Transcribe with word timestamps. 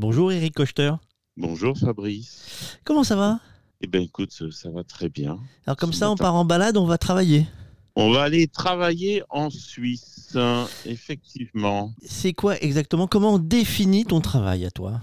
Bonjour 0.00 0.32
Eric 0.32 0.54
Kochter. 0.54 0.92
Bonjour 1.36 1.76
Fabrice. 1.76 2.78
Comment 2.84 3.04
ça 3.04 3.16
va? 3.16 3.38
Eh 3.82 3.86
bien 3.86 4.00
écoute, 4.00 4.32
ça 4.32 4.70
va 4.70 4.82
très 4.82 5.10
bien. 5.10 5.38
Alors 5.66 5.76
comme 5.76 5.92
ça, 5.92 6.10
on 6.10 6.16
part 6.16 6.34
en 6.36 6.46
balade, 6.46 6.78
on 6.78 6.86
va 6.86 6.96
travailler. 6.96 7.46
On 7.96 8.10
va 8.10 8.22
aller 8.22 8.48
travailler 8.48 9.22
en 9.28 9.50
Suisse, 9.50 10.38
effectivement. 10.86 11.92
C'est 12.02 12.32
quoi 12.32 12.58
exactement? 12.62 13.08
Comment 13.08 13.34
on 13.34 13.38
définit 13.38 14.06
ton 14.06 14.22
travail 14.22 14.64
à 14.64 14.70
toi? 14.70 15.02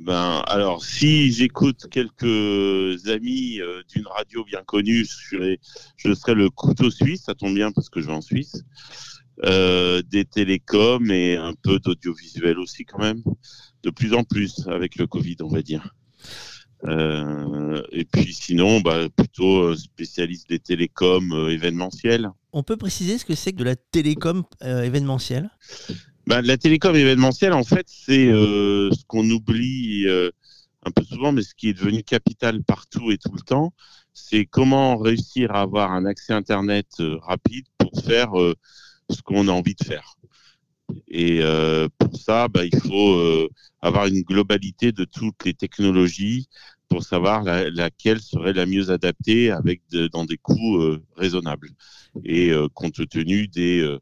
Ben, 0.00 0.42
alors, 0.48 0.84
si 0.84 1.30
j'écoute 1.30 1.86
quelques 1.88 3.06
amis 3.06 3.60
euh, 3.60 3.82
d'une 3.94 4.08
radio 4.08 4.44
bien 4.44 4.64
connue, 4.66 5.04
je 5.04 5.36
serai, 5.36 5.60
je 5.96 6.12
serai 6.12 6.34
le 6.34 6.50
couteau 6.50 6.90
suisse, 6.90 7.22
ça 7.26 7.36
tombe 7.36 7.54
bien 7.54 7.70
parce 7.70 7.88
que 7.88 8.00
je 8.00 8.08
vais 8.08 8.14
en 8.14 8.20
Suisse. 8.20 8.64
Euh, 9.44 10.02
des 10.02 10.24
télécoms 10.24 11.12
et 11.12 11.36
un 11.36 11.54
peu 11.62 11.78
d'audiovisuel 11.78 12.58
aussi 12.58 12.84
quand 12.84 12.98
même, 12.98 13.22
de 13.82 13.90
plus 13.90 14.14
en 14.14 14.24
plus 14.24 14.66
avec 14.68 14.96
le 14.96 15.06
Covid, 15.06 15.36
on 15.42 15.48
va 15.48 15.62
dire. 15.62 15.94
Euh, 16.84 17.82
et 17.90 18.04
puis 18.04 18.32
sinon, 18.32 18.80
bah, 18.80 19.08
plutôt 19.14 19.62
euh, 19.62 19.76
spécialiste 19.76 20.48
des 20.48 20.60
télécoms 20.60 21.32
euh, 21.32 21.48
événementiels. 21.48 22.30
On 22.52 22.62
peut 22.62 22.76
préciser 22.76 23.18
ce 23.18 23.24
que 23.24 23.34
c'est 23.34 23.52
que 23.52 23.58
de 23.58 23.64
la 23.64 23.76
télécom 23.76 24.44
événementielle? 24.62 25.50
Bah, 26.26 26.40
La 26.40 26.56
télécom 26.56 26.94
événementielle, 26.94 27.52
en 27.52 27.64
fait, 27.64 27.86
c'est 27.88 28.26
ce 28.26 29.04
qu'on 29.06 29.28
oublie 29.30 30.06
un 30.08 30.90
peu 30.90 31.02
souvent, 31.04 31.32
mais 31.32 31.42
ce 31.42 31.54
qui 31.54 31.68
est 31.68 31.74
devenu 31.74 32.02
capital 32.02 32.62
partout 32.64 33.10
et 33.10 33.18
tout 33.18 33.32
le 33.32 33.42
temps, 33.42 33.72
c'est 34.14 34.46
comment 34.46 34.96
réussir 34.96 35.52
à 35.52 35.60
avoir 35.60 35.92
un 35.92 36.06
accès 36.06 36.32
Internet 36.32 36.86
rapide 37.22 37.66
pour 37.76 38.02
faire 38.02 38.30
ce 39.10 39.22
qu'on 39.22 39.48
a 39.48 39.52
envie 39.52 39.74
de 39.74 39.84
faire. 39.84 40.17
Et 41.08 41.40
pour 41.98 42.16
ça, 42.16 42.48
bah, 42.48 42.64
il 42.64 42.76
faut 42.80 43.48
avoir 43.80 44.06
une 44.06 44.22
globalité 44.22 44.92
de 44.92 45.04
toutes 45.04 45.44
les 45.44 45.54
technologies 45.54 46.48
pour 46.88 47.02
savoir 47.02 47.42
laquelle 47.44 48.20
serait 48.20 48.52
la 48.52 48.66
mieux 48.66 48.90
adaptée 48.90 49.50
avec 49.50 49.82
dans 50.12 50.24
des 50.24 50.38
coûts 50.38 50.78
euh, 50.78 51.02
raisonnables 51.16 51.70
et 52.24 52.50
euh, 52.50 52.68
compte 52.72 53.06
tenu 53.08 53.48
des 53.48 53.80
euh, 53.80 53.98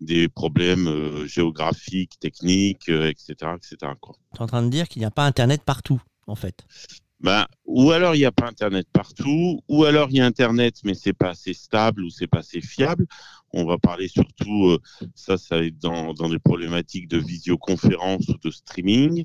des 0.00 0.28
problèmes 0.28 1.24
géographiques, 1.24 2.18
techniques, 2.20 2.88
etc., 2.88 3.54
etc. 3.56 3.92
Tu 4.34 4.38
es 4.38 4.42
en 4.42 4.46
train 4.46 4.62
de 4.62 4.68
dire 4.68 4.88
qu'il 4.88 5.00
n'y 5.00 5.06
a 5.06 5.10
pas 5.10 5.24
Internet 5.24 5.62
partout, 5.62 6.02
en 6.26 6.34
fait. 6.34 6.66
Ben, 7.24 7.46
ou 7.64 7.90
alors 7.90 8.14
il 8.14 8.18
n'y 8.18 8.26
a 8.26 8.32
pas 8.32 8.48
Internet 8.48 8.86
partout, 8.92 9.58
ou 9.66 9.84
alors 9.84 10.08
il 10.10 10.16
y 10.16 10.20
a 10.20 10.26
Internet 10.26 10.80
mais 10.84 10.92
c'est 10.92 11.14
pas 11.14 11.30
assez 11.30 11.54
stable 11.54 12.04
ou 12.04 12.10
c'est 12.10 12.26
pas 12.26 12.40
assez 12.40 12.60
fiable. 12.60 13.06
On 13.54 13.64
va 13.64 13.78
parler 13.78 14.08
surtout, 14.08 14.76
ça, 15.14 15.38
ça 15.38 15.56
va 15.56 15.64
être 15.64 15.78
dans, 15.78 16.12
dans 16.12 16.28
des 16.28 16.38
problématiques 16.38 17.08
de 17.08 17.16
visioconférence 17.16 18.28
ou 18.28 18.36
de 18.36 18.50
streaming. 18.50 19.24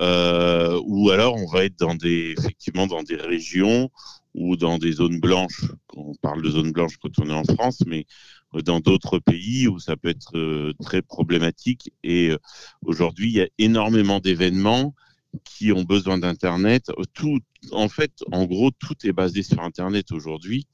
Euh, 0.00 0.80
ou 0.84 1.10
alors 1.10 1.36
on 1.36 1.46
va 1.46 1.64
être 1.66 1.78
dans 1.78 1.94
des, 1.94 2.34
effectivement 2.36 2.88
dans 2.88 3.04
des 3.04 3.16
régions 3.16 3.90
ou 4.34 4.56
dans 4.56 4.78
des 4.78 4.90
zones 4.90 5.20
blanches. 5.20 5.66
On 5.94 6.14
parle 6.16 6.42
de 6.42 6.50
zones 6.50 6.72
blanches 6.72 6.96
quand 6.96 7.16
on 7.20 7.30
est 7.30 7.32
en 7.32 7.44
France, 7.44 7.84
mais 7.86 8.06
dans 8.64 8.80
d'autres 8.80 9.20
pays 9.20 9.68
où 9.68 9.78
ça 9.78 9.96
peut 9.96 10.08
être 10.08 10.36
euh, 10.36 10.72
très 10.82 11.00
problématique. 11.00 11.92
Et 12.02 12.32
aujourd'hui, 12.84 13.28
il 13.28 13.36
y 13.36 13.40
a 13.40 13.48
énormément 13.58 14.18
d'événements 14.18 14.96
qui 15.44 15.72
ont 15.72 15.84
besoin 15.84 16.18
d'Internet. 16.18 16.90
Tout, 17.14 17.38
en 17.72 17.88
fait, 17.88 18.12
en 18.32 18.46
gros, 18.46 18.70
tout 18.70 18.96
est 19.04 19.12
basé 19.12 19.42
sur 19.42 19.60
Internet 19.62 20.12
aujourd'hui. 20.12 20.66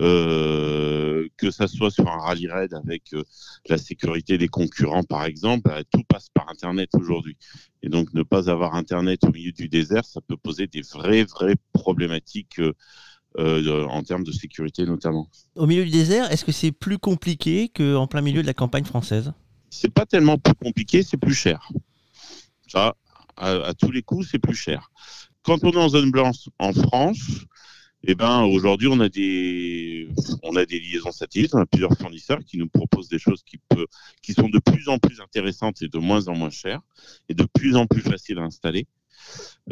Euh, 0.00 1.28
que 1.36 1.50
ça 1.50 1.68
soit 1.68 1.90
sur 1.90 2.08
un 2.08 2.16
rallye 2.16 2.48
raid 2.48 2.72
avec 2.72 3.12
euh, 3.12 3.22
la 3.68 3.76
sécurité 3.76 4.38
des 4.38 4.48
concurrents, 4.48 5.02
par 5.02 5.26
exemple, 5.26 5.68
bah, 5.68 5.82
tout 5.92 6.02
passe 6.08 6.28
par 6.32 6.48
Internet 6.48 6.88
aujourd'hui. 6.94 7.36
Et 7.82 7.90
donc, 7.90 8.14
ne 8.14 8.22
pas 8.22 8.48
avoir 8.48 8.74
Internet 8.74 9.22
au 9.24 9.30
milieu 9.30 9.52
du 9.52 9.68
désert, 9.68 10.06
ça 10.06 10.22
peut 10.22 10.38
poser 10.38 10.66
des 10.66 10.80
vraies, 10.80 11.24
vraies 11.24 11.56
problématiques. 11.72 12.60
Euh, 13.38 13.86
en 13.86 14.02
termes 14.02 14.24
de 14.24 14.32
sécurité 14.32 14.84
notamment. 14.84 15.26
Au 15.56 15.66
milieu 15.66 15.84
du 15.84 15.90
désert, 15.90 16.30
est-ce 16.30 16.44
que 16.44 16.52
c'est 16.52 16.70
plus 16.70 16.98
compliqué 16.98 17.70
qu'en 17.70 18.06
plein 18.06 18.20
milieu 18.20 18.42
de 18.42 18.46
la 18.46 18.52
campagne 18.52 18.84
française? 18.84 19.32
C'est 19.70 19.92
pas 19.92 20.04
tellement 20.04 20.36
plus 20.36 20.54
compliqué, 20.54 21.02
c'est 21.02 21.16
plus 21.16 21.32
cher. 21.32 21.70
Ça, 22.68 22.94
à, 23.36 23.72
tous 23.74 23.90
les 23.90 24.02
coups, 24.02 24.28
c'est 24.30 24.38
plus 24.38 24.54
cher. 24.54 24.90
Quand 25.42 25.64
on 25.64 25.72
est 25.72 25.76
en 25.76 25.88
zone 25.88 26.10
blanche 26.10 26.48
en 26.58 26.72
France, 26.72 27.46
eh 28.04 28.14
ben, 28.14 28.42
aujourd'hui, 28.42 28.88
on 28.88 28.98
a 29.00 29.08
des, 29.08 30.08
on 30.42 30.56
a 30.56 30.64
des 30.64 30.80
liaisons 30.80 31.12
satellites, 31.12 31.54
on 31.54 31.60
a 31.60 31.66
plusieurs 31.66 31.96
fournisseurs 31.96 32.40
qui 32.44 32.58
nous 32.58 32.68
proposent 32.68 33.08
des 33.08 33.18
choses 33.18 33.42
qui, 33.44 33.58
peut, 33.68 33.86
qui 34.22 34.32
sont 34.32 34.48
de 34.48 34.58
plus 34.58 34.88
en 34.88 34.98
plus 34.98 35.20
intéressantes 35.20 35.82
et 35.82 35.88
de 35.88 35.98
moins 35.98 36.26
en 36.28 36.34
moins 36.34 36.50
chères 36.50 36.80
et 37.28 37.34
de 37.34 37.44
plus 37.44 37.76
en 37.76 37.86
plus 37.86 38.00
faciles 38.00 38.38
à 38.38 38.42
installer. 38.42 38.86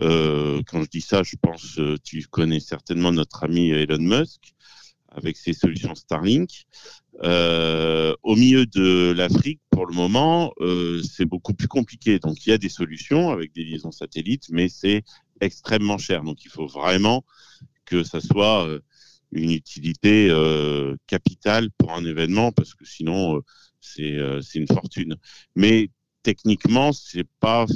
Euh, 0.01 0.63
quand 0.67 0.83
je 0.83 0.89
dis 0.89 1.01
ça, 1.01 1.25
je 1.25 1.35
pense, 1.43 1.79
euh, 1.79 1.97
tu 2.05 2.23
connais 2.31 2.61
certainement 2.61 3.11
notre 3.11 3.43
ami 3.45 3.71
Elon 3.71 3.99
Musk 3.99 4.55
avec 5.11 5.37
ses 5.37 5.53
solutions 5.53 5.95
Starlink. 5.95 6.67
Euh, 7.23 8.15
au 8.23 8.37
milieu 8.37 8.67
de 8.67 9.13
l'Afrique, 9.13 9.61
pour 9.71 9.87
le 9.87 9.95
moment, 9.95 10.53
euh, 10.61 11.03
c'est 11.03 11.25
beaucoup 11.25 11.55
plus 11.55 11.69
compliqué. 11.69 12.19
Donc, 12.19 12.47
il 12.47 12.51
y 12.51 12.53
a 12.53 12.59
des 12.59 12.69
solutions 12.69 13.31
avec 13.31 13.53
des 13.53 13.65
liaisons 13.65 13.93
satellites, 13.93 14.49
mais 14.51 14.69
c'est 14.69 15.03
extrêmement 15.41 15.99
cher. 15.99 16.23
Donc, 16.23 16.45
il 16.45 16.51
faut 16.51 16.67
vraiment 16.67 17.25
que 17.85 18.05
ça 18.05 18.21
soit 18.21 18.67
euh, 18.67 18.81
une 19.33 19.51
utilité 19.51 20.29
capitale 21.07 21.71
pour 21.79 21.93
un 21.93 22.05
événement, 22.05 22.51
parce 22.51 22.75
que 22.75 22.85
sinon, 22.85 23.41
c'est 23.81 24.19
une 24.55 24.67
fortune. 24.67 25.17
Mais 25.55 25.91
techniquement, 26.25 26.93
c'est 26.93 27.29
pas 27.39 27.67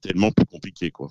tellement 0.00 0.32
plus 0.32 0.46
compliqué, 0.46 0.90
quoi. 0.90 1.10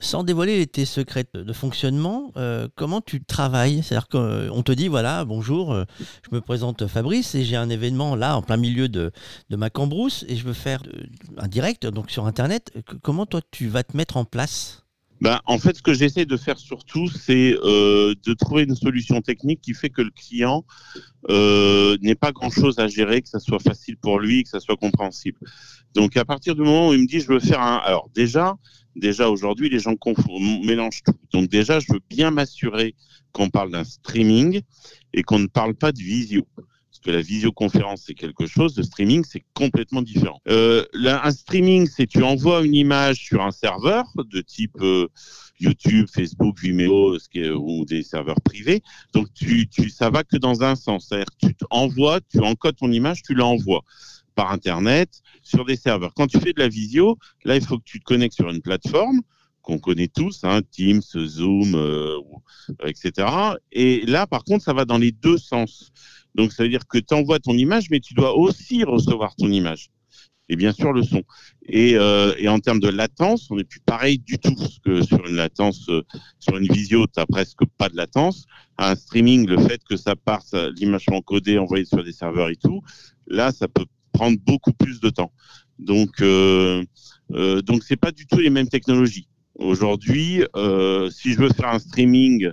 Sans 0.00 0.22
dévoiler 0.22 0.66
tes 0.66 0.84
secrets 0.84 1.24
de 1.34 1.52
fonctionnement, 1.52 2.32
comment 2.76 3.00
tu 3.00 3.24
travailles? 3.24 3.82
C'est-à-dire 3.82 4.08
qu'on 4.08 4.62
te 4.62 4.72
dit, 4.72 4.88
voilà, 4.88 5.24
bonjour, 5.24 5.74
je 5.74 6.34
me 6.34 6.40
présente 6.40 6.86
Fabrice 6.86 7.34
et 7.34 7.44
j'ai 7.44 7.56
un 7.56 7.68
événement 7.68 8.14
là 8.14 8.36
en 8.36 8.42
plein 8.42 8.56
milieu 8.56 8.88
de, 8.88 9.10
de 9.50 9.56
ma 9.56 9.70
cambrousse 9.70 10.24
et 10.28 10.36
je 10.36 10.44
veux 10.44 10.52
faire 10.52 10.82
un 11.36 11.48
direct 11.48 11.86
donc 11.86 12.10
sur 12.10 12.26
Internet. 12.26 12.72
Comment 13.02 13.26
toi 13.26 13.40
tu 13.50 13.68
vas 13.68 13.82
te 13.82 13.96
mettre 13.96 14.16
en 14.16 14.24
place? 14.24 14.81
Ben, 15.22 15.38
en 15.46 15.56
fait, 15.56 15.76
ce 15.76 15.82
que 15.82 15.94
j'essaie 15.94 16.26
de 16.26 16.36
faire 16.36 16.58
surtout, 16.58 17.06
c'est 17.06 17.56
euh, 17.62 18.12
de 18.26 18.34
trouver 18.34 18.64
une 18.64 18.74
solution 18.74 19.20
technique 19.20 19.60
qui 19.60 19.72
fait 19.72 19.88
que 19.88 20.02
le 20.02 20.10
client 20.10 20.64
euh, 21.30 21.96
n'ait 22.02 22.16
pas 22.16 22.32
grand-chose 22.32 22.80
à 22.80 22.88
gérer, 22.88 23.22
que 23.22 23.28
ça 23.28 23.38
soit 23.38 23.60
facile 23.60 23.96
pour 23.96 24.18
lui, 24.18 24.42
que 24.42 24.48
ça 24.48 24.58
soit 24.58 24.76
compréhensible. 24.76 25.38
Donc, 25.94 26.16
à 26.16 26.24
partir 26.24 26.56
du 26.56 26.62
moment 26.62 26.88
où 26.88 26.92
il 26.92 27.02
me 27.02 27.06
dit, 27.06 27.20
je 27.20 27.28
veux 27.28 27.38
faire 27.38 27.60
un... 27.60 27.76
Alors, 27.76 28.10
déjà, 28.12 28.56
déjà 28.96 29.30
aujourd'hui, 29.30 29.68
les 29.68 29.78
gens 29.78 29.94
mélangent 30.64 31.04
tout. 31.04 31.14
Donc, 31.32 31.48
déjà, 31.48 31.78
je 31.78 31.92
veux 31.92 32.00
bien 32.10 32.32
m'assurer 32.32 32.96
qu'on 33.30 33.48
parle 33.48 33.70
d'un 33.70 33.84
streaming 33.84 34.62
et 35.14 35.22
qu'on 35.22 35.38
ne 35.38 35.46
parle 35.46 35.76
pas 35.76 35.92
de 35.92 36.00
visio 36.00 36.44
que 37.02 37.10
la 37.10 37.20
visioconférence, 37.20 38.04
c'est 38.06 38.14
quelque 38.14 38.46
chose, 38.46 38.76
le 38.76 38.82
streaming, 38.82 39.24
c'est 39.28 39.44
complètement 39.54 40.02
différent. 40.02 40.40
Euh, 40.48 40.84
un 40.94 41.30
streaming, 41.30 41.86
c'est 41.86 42.06
tu 42.06 42.22
envoies 42.22 42.64
une 42.64 42.74
image 42.74 43.16
sur 43.16 43.42
un 43.42 43.50
serveur 43.50 44.04
de 44.16 44.40
type 44.40 44.76
euh, 44.80 45.08
YouTube, 45.60 46.06
Facebook, 46.12 46.58
Vimeo 46.60 47.18
ou 47.58 47.84
des 47.84 48.02
serveurs 48.02 48.40
privés. 48.40 48.82
Donc, 49.12 49.28
tu, 49.34 49.68
tu, 49.68 49.90
ça 49.90 50.10
va 50.10 50.24
que 50.24 50.36
dans 50.36 50.62
un 50.62 50.74
sens. 50.74 51.06
C'est-à-dire 51.08 51.26
tu 51.38 51.54
envoies, 51.70 52.20
tu 52.30 52.40
encodes 52.40 52.76
ton 52.76 52.90
image, 52.90 53.22
tu 53.22 53.34
l'envoies 53.34 53.82
par 54.34 54.50
Internet 54.52 55.20
sur 55.42 55.64
des 55.64 55.76
serveurs. 55.76 56.14
Quand 56.14 56.26
tu 56.26 56.38
fais 56.38 56.52
de 56.52 56.60
la 56.60 56.68
visio, 56.68 57.18
là, 57.44 57.56
il 57.56 57.64
faut 57.64 57.78
que 57.78 57.84
tu 57.84 58.00
te 58.00 58.04
connectes 58.04 58.34
sur 58.34 58.48
une 58.50 58.62
plateforme 58.62 59.20
qu'on 59.62 59.78
connaît 59.78 60.08
tous, 60.08 60.40
hein, 60.42 60.60
Teams, 60.70 61.02
Zoom, 61.02 61.74
euh, 61.74 62.18
etc. 62.84 63.28
Et 63.70 64.04
là, 64.06 64.26
par 64.26 64.44
contre, 64.44 64.64
ça 64.64 64.72
va 64.72 64.84
dans 64.84 64.98
les 64.98 65.12
deux 65.12 65.38
sens. 65.38 65.92
Donc, 66.34 66.52
ça 66.52 66.62
veut 66.62 66.68
dire 66.68 66.86
que 66.86 66.98
tu 66.98 67.14
envoies 67.14 67.38
ton 67.38 67.52
image, 67.52 67.90
mais 67.90 68.00
tu 68.00 68.14
dois 68.14 68.36
aussi 68.36 68.84
recevoir 68.84 69.34
ton 69.36 69.50
image. 69.50 69.88
Et 70.48 70.56
bien 70.56 70.72
sûr, 70.72 70.92
le 70.92 71.02
son. 71.02 71.22
Et, 71.66 71.94
euh, 71.94 72.34
et 72.36 72.48
en 72.48 72.58
termes 72.58 72.80
de 72.80 72.88
latence, 72.88 73.50
on 73.50 73.56
n'est 73.56 73.64
plus 73.64 73.80
pareil 73.80 74.18
du 74.18 74.38
tout. 74.38 74.54
Parce 74.54 74.78
que 74.80 75.02
sur 75.02 75.24
une 75.26 75.36
latence, 75.36 75.88
euh, 75.88 76.02
sur 76.38 76.56
une 76.58 76.66
visio, 76.66 77.06
tu 77.06 77.12
n'as 77.16 77.26
presque 77.26 77.64
pas 77.78 77.88
de 77.88 77.96
latence. 77.96 78.46
Un 78.76 78.94
streaming, 78.94 79.46
le 79.46 79.58
fait 79.58 79.80
que 79.88 79.96
ça 79.96 80.16
parte, 80.16 80.54
l'image 80.76 81.04
soit 81.04 81.16
encodée, 81.16 81.58
envoyée 81.58 81.84
sur 81.84 82.02
des 82.02 82.12
serveurs 82.12 82.50
et 82.50 82.56
tout, 82.56 82.82
là, 83.26 83.52
ça 83.52 83.68
peut 83.68 83.86
prendre 84.12 84.38
beaucoup 84.44 84.72
plus 84.72 85.00
de 85.00 85.10
temps. 85.10 85.32
Donc, 85.78 86.20
euh, 86.20 86.84
euh, 87.32 87.62
donc 87.62 87.82
c'est 87.82 87.96
pas 87.96 88.12
du 88.12 88.26
tout 88.26 88.38
les 88.38 88.50
mêmes 88.50 88.68
technologies. 88.68 89.28
Aujourd'hui, 89.54 90.44
euh, 90.56 91.10
si 91.10 91.32
je 91.32 91.38
veux 91.38 91.50
faire 91.50 91.68
un 91.68 91.78
streaming 91.78 92.50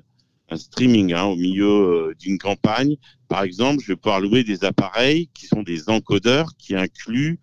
un 0.49 0.57
streaming 0.57 1.13
hein, 1.13 1.23
au 1.23 1.35
milieu 1.35 1.67
euh, 1.67 2.15
d'une 2.19 2.37
campagne. 2.37 2.97
Par 3.27 3.43
exemple, 3.43 3.81
je 3.83 3.93
vais 3.93 3.95
pouvoir 3.95 4.19
louer 4.19 4.43
des 4.43 4.63
appareils 4.63 5.29
qui 5.33 5.45
sont 5.45 5.63
des 5.63 5.89
encodeurs 5.89 6.55
qui 6.57 6.75
incluent 6.75 7.39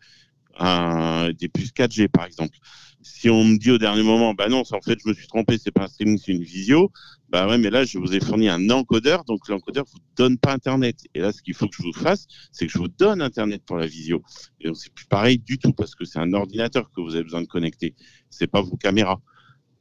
des 0.59 1.49
puces 1.49 1.73
4G, 1.73 2.09
par 2.09 2.25
exemple. 2.25 2.57
Si 3.03 3.31
on 3.31 3.45
me 3.45 3.57
dit 3.57 3.71
au 3.71 3.79
dernier 3.79 4.03
moment, 4.03 4.35
bah 4.35 4.49
non, 4.49 4.63
en 4.69 4.81
fait, 4.81 4.99
je 5.03 5.09
me 5.09 5.15
suis 5.15 5.29
trompé, 5.29 5.59
c'est 5.59 5.71
pas 5.71 5.85
un 5.85 5.89
streaming, 5.89 6.19
c'est 6.19 6.33
une 6.33 6.43
visio, 6.43 6.91
bah 7.29 7.47
ouais, 7.49 7.59
mais 7.59 7.71
là, 7.71 7.85
je 7.85 7.99
vous 7.99 8.15
ai 8.15 8.21
fourni 8.21 8.49
un 8.49 8.71
encodeur, 8.71 9.25
donc 9.25 9.49
l'encodeur 9.49 9.85
vous 9.93 9.99
donne 10.17 10.39
pas 10.39 10.53
Internet. 10.53 10.97
Et 11.15 11.21
là, 11.21 11.33
ce 11.33 11.43
qu'il 11.43 11.55
faut 11.55 11.69
que 11.69 11.77
je 11.77 11.83
vous 11.83 11.93
fasse, 11.93 12.27
c'est 12.53 12.67
que 12.67 12.73
je 12.73 12.79
vous 12.79 12.89
donne 12.89 13.23
Internet 13.23 13.63
pour 13.65 13.77
la 13.77 13.87
visio. 13.87 14.23
Et 14.61 14.67
donc, 14.67 14.77
c'est 14.77 14.93
plus 14.93 15.07
pareil 15.07 15.39
du 15.39 15.59
tout, 15.59 15.73
parce 15.73 15.95
que 15.95 16.05
c'est 16.05 16.19
un 16.19 16.33
ordinateur 16.33 16.91
que 16.91 17.01
vous 17.01 17.15
avez 17.15 17.25
besoin 17.25 17.43
de 17.43 17.47
connecter. 17.47 17.95
C'est 18.31 18.47
pas 18.47 18.61
vos 18.61 18.77
caméras. 18.77 19.21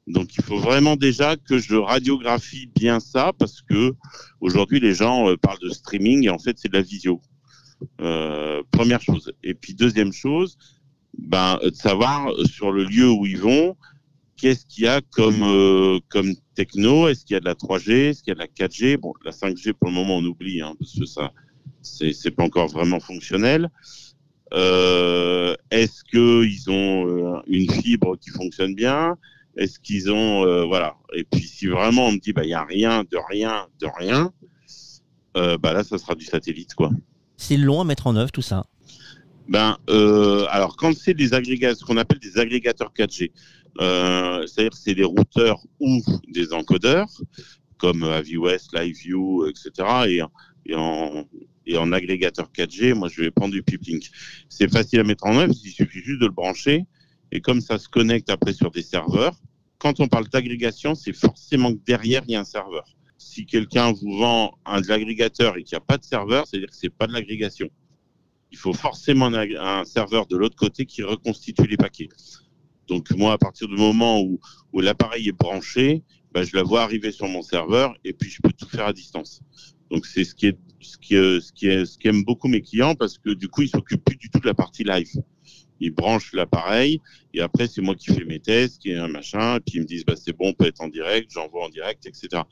Donc, 0.08 0.36
il 0.38 0.44
faut 0.44 0.60
vraiment 0.60 0.96
déjà 0.96 1.36
que 1.36 1.58
je 1.58 1.76
radiographie 1.76 2.68
bien 2.76 3.00
ça, 3.00 3.32
parce 3.38 3.62
que 3.62 3.94
aujourd'hui, 4.40 4.80
les 4.80 4.94
gens 4.94 5.30
euh, 5.30 5.38
parlent 5.38 5.60
de 5.60 5.70
streaming, 5.70 6.26
et 6.26 6.30
en 6.30 6.38
fait, 6.38 6.58
c'est 6.58 6.70
de 6.70 6.78
la 6.78 6.84
visio. 6.84 7.22
Euh, 8.02 8.62
première 8.72 9.02
chose. 9.02 9.34
Et 9.44 9.54
puis, 9.54 9.74
deuxième 9.74 10.14
chose, 10.14 10.58
ben, 11.18 11.60
de 11.64 11.74
savoir 11.74 12.32
sur 12.46 12.72
le 12.72 12.84
lieu 12.84 13.10
où 13.10 13.26
ils 13.26 13.40
vont, 13.40 13.76
qu'est-ce 14.38 14.66
qu'il 14.66 14.84
y 14.84 14.88
a 14.88 15.02
comme, 15.02 15.44
euh, 15.44 16.00
comme 16.10 16.34
techno? 16.56 17.08
Est-ce 17.08 17.26
qu'il 17.26 17.34
y 17.34 17.38
a 17.38 17.40
de 17.40 17.46
la 17.46 17.56
3G 17.56 18.10
Est-ce 18.10 18.22
qu'il 18.22 18.32
y 18.32 18.34
a 18.34 18.36
de 18.36 18.40
la 18.40 18.48
4G 18.48 18.98
Bon, 18.98 19.14
la 19.24 19.32
5G, 19.32 19.74
pour 19.74 19.90
le 19.90 19.96
moment, 19.96 20.18
on 20.18 20.26
oublie, 20.26 20.62
hein, 20.62 20.76
parce 20.80 20.98
que 20.98 21.06
ça, 21.06 21.32
c'est 21.82 22.32
pas 22.32 22.44
encore 22.44 22.68
vraiment 22.68 23.00
fonctionnel. 23.00 23.70
Euh, 24.54 25.56
Est-ce 25.72 26.04
qu'ils 26.04 26.70
ont 26.70 27.08
euh, 27.08 27.42
une 27.48 27.70
fibre 27.72 28.18
qui 28.18 28.30
fonctionne 28.30 28.76
bien? 28.76 29.18
Est-ce 29.58 29.80
qu'ils 29.80 30.12
ont... 30.12 30.46
Euh, 30.46 30.66
voilà. 30.66 30.96
Et 31.14 31.24
puis, 31.24 31.42
si 31.42 31.68
vraiment 31.68 32.08
on 32.08 32.12
me 32.14 32.20
dit, 32.20 32.34
bah, 32.34 32.44
il 32.44 32.48
n'y 32.48 32.54
a 32.54 32.64
rien, 32.64 33.04
de 33.04 33.18
rien, 33.30 33.68
de 33.80 33.88
rien, 33.98 34.32
euh, 35.38 35.58
bah, 35.58 35.74
là, 35.74 35.84
ça 35.84 35.98
sera 35.98 36.16
du 36.16 36.26
satellite, 36.26 36.74
quoi. 36.74 36.92
C'est 37.38 37.58
long 37.58 37.82
à 37.82 37.84
mettre 37.84 38.08
en 38.08 38.16
œuvre, 38.16 38.32
tout 38.32 38.42
ça 38.42 38.66
ben, 39.48 39.78
euh, 39.90 40.46
alors 40.50 40.76
quand 40.76 40.96
c'est 40.96 41.14
des 41.14 41.34
agrégateurs, 41.34 41.78
ce 41.78 41.86
qu'on 41.86 41.98
appelle 41.98 42.20
des 42.20 42.40
agrégateurs 42.40 42.92
4G, 42.98 43.32
euh, 43.82 44.46
c'est-à-dire 44.48 44.74
c'est 44.74 44.96
des 44.96 45.04
routeurs 45.04 45.62
ou 45.80 46.02
des 46.28 46.54
encodeurs 46.54 47.10
comme 47.78 48.04
AviWest, 48.04 48.74
LiveView, 48.74 49.48
etc. 49.48 49.88
Et, 50.08 50.22
et, 50.66 50.76
en, 50.76 51.26
et 51.68 51.78
en 51.78 51.92
agrégateur 51.92 52.50
4G, 52.58 52.94
moi 52.94 53.10
je 53.10 53.22
vais 53.22 53.32
prendre 53.32 53.54
du 53.54 53.62
PipLink. 53.62 54.10
C'est 54.50 54.72
facile 54.72 55.02
à 55.02 55.04
mettre 55.04 55.26
en 55.26 55.38
œuvre, 55.38 55.54
il 55.64 55.72
suffit 55.72 56.00
juste 56.00 56.22
de 56.22 56.26
le 56.26 56.32
brancher. 56.32 56.86
Et 57.36 57.42
comme 57.42 57.62
ça 57.62 57.78
se 57.78 57.88
connecte 57.88 58.30
après 58.30 58.54
sur 58.54 58.72
des 58.72 58.82
serveurs, 58.82 59.36
quand 59.78 60.00
on 60.00 60.08
parle 60.08 60.28
d'agrégation, 60.30 60.96
c'est 60.96 61.14
forcément 61.14 61.74
que 61.74 61.80
derrière 61.86 62.24
il 62.28 62.32
y 62.32 62.36
a 62.36 62.40
un 62.40 62.46
serveur. 62.46 62.86
Si 63.18 63.46
quelqu'un 63.46 63.92
vous 63.92 64.18
vend 64.18 64.54
un 64.66 64.82
de 64.82 64.88
l'agrégateur 64.88 65.58
et 65.58 65.64
qu'il 65.64 65.76
n'y 65.76 65.82
a 65.84 65.86
pas 65.86 65.98
de 65.98 66.04
serveur, 66.04 66.48
c'est-à-dire 66.48 66.70
que 66.70 66.76
c'est 66.76 66.90
pas 66.90 67.08
de 67.08 67.14
l'agrégation 67.14 67.70
il 68.56 68.58
faut 68.58 68.74
forcément 68.74 69.30
un, 69.34 69.84
serveur 69.84 70.28
de 70.28 70.38
l'autre 70.38 70.56
côté 70.56 70.86
qui 70.86 71.04
reconstitue 71.04 71.68
les 71.68 71.76
paquets. 71.76 72.08
Donc 72.88 73.12
moi, 73.12 73.34
à 73.34 73.38
partir 73.38 73.68
du 73.68 73.76
moment 73.76 74.22
où, 74.22 74.40
l'appareil 74.80 75.28
est 75.28 75.38
branché, 75.38 76.04
ben, 76.32 76.44
je 76.44 76.56
la 76.56 76.64
vois 76.64 76.82
arriver 76.84 77.12
sur 77.12 77.28
mon 77.28 77.42
serveur 77.42 77.94
et 78.06 78.14
puis 78.14 78.30
je 78.30 78.42
peux 78.42 78.54
tout 78.54 78.70
faire 78.70 78.86
à 78.86 78.94
distance. 78.94 79.42
Donc 79.92 80.06
c'est 80.06 80.24
ce 80.24 80.34
qui 80.34 80.48
est 80.48 80.58
ce 80.80 80.98
qui, 80.98 81.16
ce 81.16 81.66
est 81.68 81.86
ce 81.86 81.98
qui 81.98 82.08
aime 82.08 82.24
beaucoup 82.24 82.48
mes 82.48 82.62
clients 82.62 82.96
parce 82.96 83.18
que 83.18 83.32
du 83.32 83.50
coup 83.50 83.64
ils 83.64 83.70
s'occupent 83.70 84.06
plus 84.06 84.18
du 84.18 84.30
tout 84.30 84.40
de 84.40 84.48
la 84.48 84.54
partie 84.54 84.86
live. 84.86 85.12
Ils 85.80 85.92
branchent 85.92 86.34
l'appareil 86.34 87.02
et 87.34 87.42
après 87.42 87.68
c'est 87.68 87.82
moi 87.82 87.96
qui 87.96 88.14
fais 88.14 88.26
mes 88.26 88.40
tests, 88.40 88.86
est 88.86 88.96
un 88.96 89.08
machin, 89.08 89.58
et 89.58 89.60
puis 89.60 89.76
ils 89.76 89.82
me 89.82 89.86
disent 89.86 90.06
bah 90.06 90.16
c'est 90.16 90.36
bon, 90.36 90.50
on 90.50 90.54
peut 90.54 90.66
être 90.66 90.82
en 90.82 90.88
direct, 90.88 91.32
j'envoie 91.32 91.66
en 91.66 91.70
direct, 91.70 92.06
etc. 92.06 92.44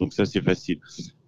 Donc 0.00 0.12
ça 0.12 0.24
c'est 0.24 0.42
facile. 0.42 0.80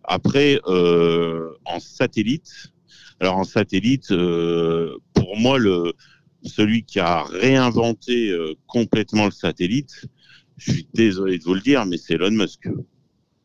Après 0.04 0.60
euh, 0.66 1.50
en 1.64 1.80
satellite, 1.80 2.72
alors 3.20 3.36
en 3.36 3.44
satellite, 3.44 4.10
euh, 4.12 4.96
pour 5.12 5.36
moi, 5.36 5.58
le, 5.58 5.92
celui 6.44 6.84
qui 6.84 7.00
a 7.00 7.24
réinventé 7.24 8.30
euh, 8.30 8.54
complètement 8.66 9.24
le 9.24 9.32
satellite, 9.32 10.06
je 10.56 10.72
suis 10.72 10.88
désolé 10.94 11.38
de 11.38 11.44
vous 11.44 11.54
le 11.54 11.60
dire, 11.60 11.84
mais 11.86 11.96
c'est 11.96 12.14
Elon 12.14 12.30
Musk. 12.30 12.68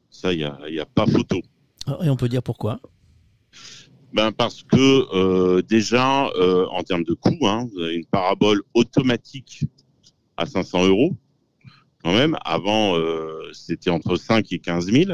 Ça, 0.09 0.31
il 0.31 0.39
n'y 0.39 0.43
a, 0.43 0.59
y 0.69 0.79
a 0.79 0.85
pas 0.85 1.07
photo. 1.07 1.39
Et 2.01 2.09
on 2.09 2.15
peut 2.15 2.29
dire 2.29 2.43
pourquoi? 2.43 2.79
Ben 4.13 4.31
parce 4.31 4.63
que 4.63 5.15
euh, 5.15 5.61
déjà, 5.63 6.27
euh, 6.35 6.67
en 6.67 6.83
termes 6.83 7.03
de 7.03 7.13
coût, 7.13 7.47
hein, 7.47 7.67
vous 7.73 7.81
avez 7.81 7.95
une 7.95 8.05
parabole 8.05 8.61
automatique 8.73 9.65
à 10.37 10.45
500 10.45 10.85
euros. 10.85 11.15
Quand 12.03 12.13
même, 12.13 12.37
avant, 12.45 12.95
euh, 12.95 13.49
c'était 13.53 13.89
entre 13.89 14.15
5 14.15 14.51
et 14.51 14.59
15 14.59 14.91
000 14.91 15.11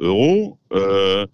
euros. 0.00 0.58
Euh, 0.72 1.26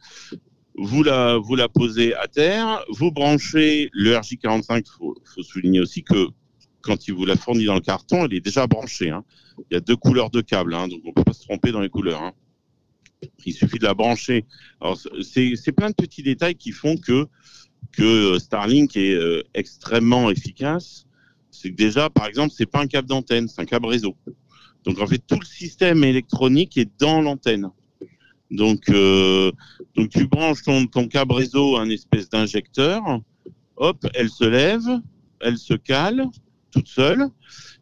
vous 0.76 1.02
la, 1.02 1.38
vous 1.38 1.56
la 1.56 1.68
posez 1.68 2.14
à 2.14 2.28
terre, 2.28 2.84
vous 2.90 3.10
branchez 3.10 3.88
le 3.92 4.14
RJ45. 4.14 4.78
Il 4.78 4.90
faut, 4.98 5.14
faut, 5.24 5.42
souligner 5.42 5.80
aussi 5.80 6.02
que 6.02 6.26
quand 6.82 7.08
il 7.08 7.14
vous 7.14 7.24
la 7.24 7.36
fournit 7.36 7.64
dans 7.64 7.74
le 7.74 7.80
carton, 7.80 8.24
elle 8.24 8.34
est 8.34 8.40
déjà 8.40 8.66
branchée. 8.66 9.10
Hein. 9.10 9.24
Il 9.70 9.74
y 9.74 9.76
a 9.76 9.80
deux 9.80 9.96
couleurs 9.96 10.30
de 10.30 10.40
câble, 10.40 10.74
hein, 10.74 10.86
donc 10.86 11.00
on 11.04 11.08
ne 11.08 11.14
peut 11.14 11.24
pas 11.24 11.32
se 11.32 11.44
tromper 11.44 11.72
dans 11.72 11.80
les 11.80 11.88
couleurs. 11.88 12.22
Hein. 12.22 12.32
Il 13.44 13.52
suffit 13.52 13.78
de 13.78 13.84
la 13.84 13.94
brancher. 13.94 14.44
C'est 15.22 15.72
plein 15.72 15.90
de 15.90 15.94
petits 15.94 16.22
détails 16.22 16.54
qui 16.54 16.72
font 16.72 16.96
que, 16.96 17.26
que 17.92 18.38
Starlink 18.38 18.96
est 18.96 19.14
euh, 19.14 19.42
extrêmement 19.54 20.30
efficace. 20.30 21.06
C'est 21.50 21.70
que 21.70 21.76
déjà, 21.76 22.10
par 22.10 22.26
exemple, 22.26 22.54
c'est 22.56 22.66
pas 22.66 22.80
un 22.80 22.86
câble 22.86 23.08
d'antenne, 23.08 23.48
c'est 23.48 23.60
un 23.60 23.64
câble 23.64 23.86
réseau. 23.86 24.16
Donc 24.84 25.00
en 25.00 25.06
fait, 25.06 25.18
tout 25.18 25.38
le 25.40 25.46
système 25.46 26.04
électronique 26.04 26.76
est 26.76 26.90
dans 26.98 27.20
l'antenne. 27.20 27.70
Donc, 28.50 28.88
euh, 28.88 29.52
donc 29.94 30.10
tu 30.10 30.26
branches 30.26 30.62
ton, 30.62 30.86
ton 30.86 31.08
câble 31.08 31.32
réseau 31.32 31.76
à 31.76 31.82
un 31.82 31.90
espèce 31.90 32.30
d'injecteur, 32.30 33.02
hop, 33.76 34.06
elle 34.14 34.30
se 34.30 34.44
lève, 34.44 34.86
elle 35.40 35.58
se 35.58 35.74
cale 35.74 36.26
toute 36.70 36.88
seule, 36.88 37.28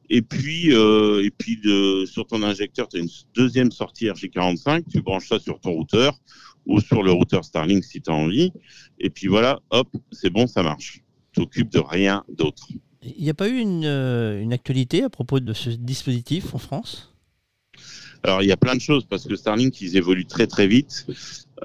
et 0.09 0.23
puis, 0.23 0.73
euh, 0.73 1.25
et 1.25 1.31
puis 1.31 1.57
de, 1.57 2.05
sur 2.07 2.27
ton 2.27 2.43
injecteur, 2.43 2.89
tu 2.89 2.99
as 2.99 3.01
une 3.01 3.09
deuxième 3.35 3.73
sortie 3.73 4.07
RG45, 4.07 4.85
tu 4.91 5.03
branches 5.03 5.29
ça 5.29 5.39
sur 5.39 5.61
ton 5.61 5.73
routeur 5.73 6.19
ou 6.67 6.81
sur 6.81 7.03
le 7.03 7.13
routeur 7.13 7.45
Starlink 7.45 7.85
si 7.85 8.01
tu 8.01 8.11
as 8.11 8.15
envie, 8.15 8.53
et 8.99 9.11
puis 9.11 9.27
voilà, 9.27 9.61
hop, 9.71 9.89
c'est 10.13 10.31
bon, 10.31 10.47
ça 10.47 10.63
marche. 10.63 11.03
Tu 11.33 11.43
t'occupes 11.43 11.71
de 11.71 11.81
rien 11.81 12.25
d'autre. 12.29 12.69
Il 13.03 13.23
n'y 13.23 13.31
a 13.31 13.35
pas 13.35 13.49
eu 13.49 13.59
une, 13.59 13.85
euh, 13.85 14.41
une 14.41 14.53
actualité 14.53 15.03
à 15.03 15.11
propos 15.11 15.39
de 15.39 15.53
ce 15.53 15.71
dispositif 15.71 16.55
en 16.55 16.59
France? 16.59 17.13
Alors, 18.23 18.43
il 18.43 18.49
y 18.49 18.53
a 18.53 18.57
plein 18.57 18.75
de 18.75 18.81
choses 18.81 19.05
parce 19.05 19.25
que 19.25 19.37
Starlink, 19.37 19.81
ils 19.81 19.97
évoluent 19.97 20.27
très 20.27 20.47
très 20.47 20.67
vite. 20.67 21.07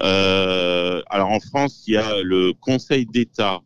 Euh, 0.00 1.02
alors, 1.08 1.30
en 1.30 1.40
France, 1.40 1.82
il 1.86 1.94
y 1.94 1.96
a 1.96 2.22
le 2.22 2.52
Conseil 2.52 3.06
d'État 3.06 3.60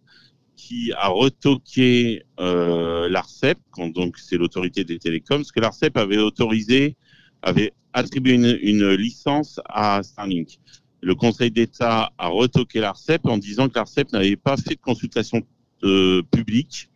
qui 0.67 0.93
a 0.97 1.09
retoqué 1.09 2.25
euh, 2.41 3.09
l'ARCEP, 3.09 3.59
donc 3.95 4.19
c'est 4.19 4.37
l'autorité 4.37 4.83
des 4.83 4.99
télécoms, 4.99 5.37
parce 5.37 5.53
que 5.53 5.61
l'ARCEP 5.61 5.97
avait 5.97 6.19
autorisé, 6.19 6.97
avait 7.43 7.73
attribué 7.93 8.35
une, 8.35 8.95
licence 8.95 9.61
à 9.67 10.03
Starlink. 10.03 10.59
Le 11.03 11.15
Conseil 11.15 11.53
d'État 11.53 12.11
a 12.19 12.27
retoqué 12.27 12.81
l'ARCEP 12.81 13.27
en 13.27 13.39
disant 13.39 13.69
que 13.69 13.77
l'ARCEP 13.77 14.13
n'avait 14.13 14.35
pas 14.35 14.57
fait 14.57 14.75
de 14.75 14.81
consultation 14.81 15.41
euh, 15.85 16.23
publique 16.33 16.91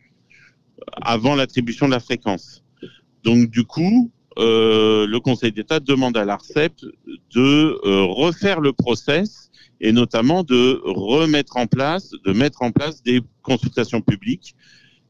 avant 1.00 1.36
l'attribution 1.36 1.86
de 1.86 1.92
la 1.92 2.00
fréquence. 2.00 2.64
Donc 3.22 3.50
du 3.50 3.62
coup, 3.62 4.10
euh, 4.38 5.06
le 5.06 5.20
Conseil 5.20 5.52
d'État 5.52 5.78
demande 5.78 6.16
à 6.16 6.24
l'ARCEP 6.24 6.72
de 7.32 7.78
refaire 7.84 8.60
le 8.60 8.72
process 8.72 9.49
et 9.80 9.92
notamment 9.92 10.42
de 10.42 10.80
remettre 10.84 11.56
en 11.56 11.66
place, 11.66 12.10
de 12.24 12.32
mettre 12.32 12.62
en 12.62 12.70
place 12.70 13.02
des 13.02 13.20
consultations 13.42 14.00
publiques 14.00 14.54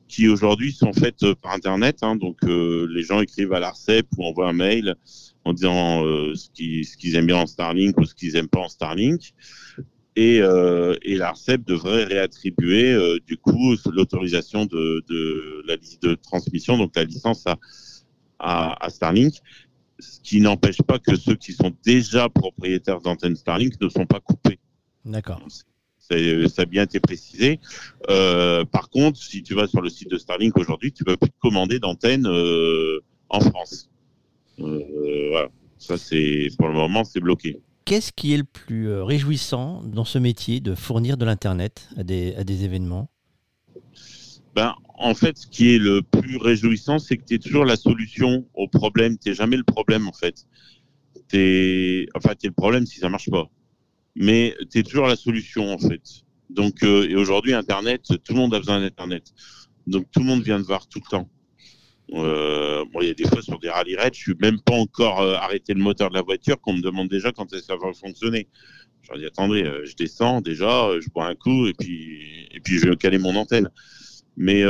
qui 0.06 0.28
aujourd'hui 0.28 0.72
sont 0.72 0.92
faites 0.92 1.34
par 1.34 1.52
Internet. 1.52 1.98
Hein, 2.02 2.16
donc 2.16 2.38
euh, 2.44 2.86
les 2.90 3.02
gens 3.02 3.20
écrivent 3.20 3.52
à 3.52 3.60
l'ARCEP 3.60 4.06
ou 4.16 4.24
envoient 4.24 4.48
un 4.48 4.52
mail 4.52 4.96
en 5.44 5.52
disant 5.52 6.04
euh, 6.04 6.34
ce 6.34 6.50
qu'ils 6.50 6.86
qu 6.86 7.16
aiment 7.16 7.26
bien 7.26 7.38
en 7.38 7.46
Starlink 7.46 7.96
ou 7.98 8.04
ce 8.04 8.14
qu'ils 8.14 8.36
aiment 8.36 8.48
pas 8.48 8.60
en 8.60 8.68
Starlink. 8.68 9.32
Et, 10.16 10.40
euh, 10.42 10.96
l'ARCEP 11.04 11.64
devrait 11.64 12.04
réattribuer 12.04 12.96
du 13.26 13.36
coup 13.36 13.76
l'autorisation 13.92 14.66
de, 14.66 15.62
la 15.66 15.76
liste 15.76 16.02
de 16.02 16.14
transmission, 16.14 16.76
donc 16.76 16.94
la 16.96 17.04
licence 17.04 17.44
à 18.38 18.88
Starlink, 18.88 19.34
ce 20.00 20.20
qui 20.20 20.40
n'empêche 20.40 20.82
pas 20.82 20.98
que 20.98 21.16
ceux 21.16 21.34
qui 21.34 21.52
sont 21.52 21.72
déjà 21.84 22.28
propriétaires 22.28 23.00
d'antennes 23.00 23.36
Starlink 23.36 23.80
ne 23.80 23.88
sont 23.88 24.06
pas 24.06 24.20
coupés. 24.20 24.58
D'accord. 25.04 25.40
Ça 25.98 26.62
a 26.62 26.64
bien 26.64 26.82
été 26.82 26.98
précisé. 26.98 27.60
Euh, 28.08 28.64
par 28.64 28.90
contre, 28.90 29.22
si 29.22 29.42
tu 29.42 29.54
vas 29.54 29.68
sur 29.68 29.80
le 29.80 29.88
site 29.88 30.10
de 30.10 30.18
Starlink 30.18 30.56
aujourd'hui, 30.56 30.92
tu 30.92 31.04
peux 31.04 31.16
plus 31.16 31.30
commander 31.38 31.78
d'antennes 31.78 32.26
euh, 32.26 33.00
en 33.28 33.40
France. 33.40 33.88
Euh, 34.58 35.28
voilà. 35.30 35.48
Ça, 35.78 35.96
c'est 35.96 36.48
pour 36.58 36.66
le 36.68 36.74
moment, 36.74 37.04
c'est 37.04 37.20
bloqué. 37.20 37.60
Qu'est-ce 37.84 38.12
qui 38.12 38.34
est 38.34 38.38
le 38.38 38.44
plus 38.44 38.92
réjouissant 39.00 39.82
dans 39.84 40.04
ce 40.04 40.18
métier 40.18 40.60
de 40.60 40.74
fournir 40.74 41.16
de 41.16 41.24
l'internet 41.24 41.88
à 41.96 42.02
des, 42.02 42.34
à 42.34 42.44
des 42.44 42.64
événements? 42.64 43.08
Ben, 44.54 44.74
en 44.98 45.14
fait, 45.14 45.38
ce 45.38 45.46
qui 45.46 45.74
est 45.74 45.78
le 45.78 46.02
réjouissant, 46.38 46.98
c'est 46.98 47.16
que 47.16 47.24
tu 47.24 47.34
es 47.34 47.38
toujours 47.38 47.64
la 47.64 47.76
solution 47.76 48.46
au 48.54 48.68
problème. 48.68 49.16
Tu 49.18 49.34
jamais 49.34 49.56
le 49.56 49.64
problème, 49.64 50.08
en 50.08 50.12
fait. 50.12 50.46
Enfin, 52.14 52.34
tu 52.34 52.46
es 52.46 52.48
le 52.48 52.52
problème 52.52 52.86
si 52.86 52.98
ça 52.98 53.08
marche 53.08 53.30
pas. 53.30 53.48
Mais 54.14 54.56
tu 54.70 54.78
es 54.78 54.82
toujours 54.82 55.06
la 55.06 55.16
solution, 55.16 55.72
en 55.72 55.78
fait. 55.78 56.02
Donc, 56.50 56.82
euh, 56.82 57.08
et 57.08 57.14
aujourd'hui, 57.14 57.54
Internet, 57.54 58.06
tout 58.24 58.32
le 58.32 58.38
monde 58.38 58.54
a 58.54 58.58
besoin 58.58 58.80
d'Internet. 58.80 59.32
Donc, 59.86 60.10
tout 60.10 60.20
le 60.20 60.26
monde 60.26 60.42
vient 60.42 60.58
de 60.58 60.64
voir 60.64 60.86
tout 60.88 61.00
le 61.04 61.08
temps. 61.08 61.28
Euh, 62.12 62.84
bon, 62.92 63.00
il 63.02 63.08
y 63.08 63.10
a 63.10 63.14
des 63.14 63.24
fois 63.24 63.40
sur 63.40 63.60
des 63.60 63.70
rallye 63.70 63.94
raids, 63.94 64.10
je 64.12 64.18
suis 64.18 64.34
même 64.40 64.60
pas 64.60 64.74
encore 64.74 65.20
euh, 65.20 65.36
arrêté 65.36 65.74
le 65.74 65.80
moteur 65.80 66.10
de 66.10 66.14
la 66.14 66.22
voiture 66.22 66.60
qu'on 66.60 66.72
me 66.72 66.82
demande 66.82 67.08
déjà 67.08 67.30
quand 67.30 67.48
ça 67.54 67.76
va 67.76 67.92
fonctionner. 67.92 68.48
Je 69.02 69.16
dis 69.16 69.26
attendez, 69.26 69.64
je 69.84 69.94
descends 69.94 70.40
déjà, 70.40 70.90
je 71.00 71.08
bois 71.10 71.26
un 71.26 71.36
coup 71.36 71.68
et 71.68 71.72
puis 71.72 72.48
et 72.50 72.60
puis 72.60 72.78
je 72.78 72.88
vais 72.88 72.96
caler 72.96 73.18
mon 73.18 73.34
antenne. 73.36 73.70
Mais 74.36 74.62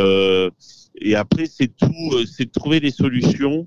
et 0.96 1.14
après 1.14 1.46
c'est 1.46 1.68
tout, 1.68 2.10
euh, 2.12 2.24
c'est 2.26 2.46
de 2.46 2.50
trouver 2.50 2.80
des 2.80 2.90
solutions 2.90 3.66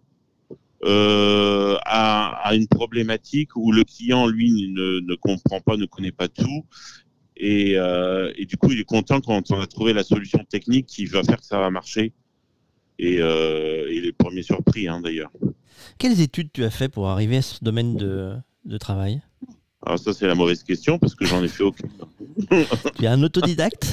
euh, 0.86 1.78
à, 1.86 2.48
à 2.48 2.56
une 2.56 2.68
problématique 2.68 3.56
où 3.56 3.72
le 3.72 3.84
client 3.84 4.28
lui 4.28 4.70
ne, 4.72 5.00
ne 5.00 5.16
comprend 5.16 5.62
pas, 5.62 5.78
ne 5.78 5.86
connaît 5.86 6.12
pas 6.12 6.28
tout. 6.28 6.66
Et, 7.38 7.78
euh, 7.78 8.32
et 8.36 8.46
du 8.46 8.58
coup, 8.58 8.72
il 8.72 8.80
est 8.80 8.86
content 8.86 9.22
quand 9.22 9.50
on 9.52 9.60
a 9.60 9.66
trouvé 9.68 9.94
la 9.94 10.04
solution 10.04 10.40
technique 10.50 10.86
qui 10.86 11.06
va 11.06 11.24
faire 11.24 11.38
que 11.38 11.46
ça 11.46 11.60
va 11.60 11.70
marcher. 11.70 12.14
Et, 13.00 13.22
euh, 13.22 13.88
il 13.92 14.04
est 14.04 14.08
le 14.08 14.14
premier 14.14 14.44
surpris, 14.44 14.88
hein, 14.88 15.02
d'ailleurs. 15.02 15.32
Quelles 15.98 16.22
études 16.22 16.52
tu 16.54 16.64
as 16.64 16.70
fait 16.70 16.90
pour 16.90 17.08
arriver 17.10 17.38
à 17.38 17.42
ce 17.42 17.64
domaine 17.64 17.96
de, 17.96 18.34
de 18.66 18.78
travail? 18.78 19.22
Alors 19.86 20.00
ça, 20.00 20.14
c'est 20.14 20.28
la 20.28 20.36
mauvaise 20.36 20.64
question 20.64 21.00
parce 21.00 21.16
que 21.16 21.26
j'en 21.26 21.44
ai 21.44 21.48
fait 21.48 21.64
aucune. 21.64 21.90
Tu 22.98 23.04
es 23.04 23.08
un 23.08 23.22
autodidacte? 23.24 23.88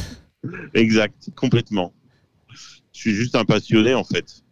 Exact, 0.74 1.30
complètement. 1.34 1.92
Je 3.00 3.08
suis 3.08 3.14
juste 3.14 3.34
un 3.34 3.46
passionné, 3.46 3.94
en 3.94 4.04
fait. 4.04 4.42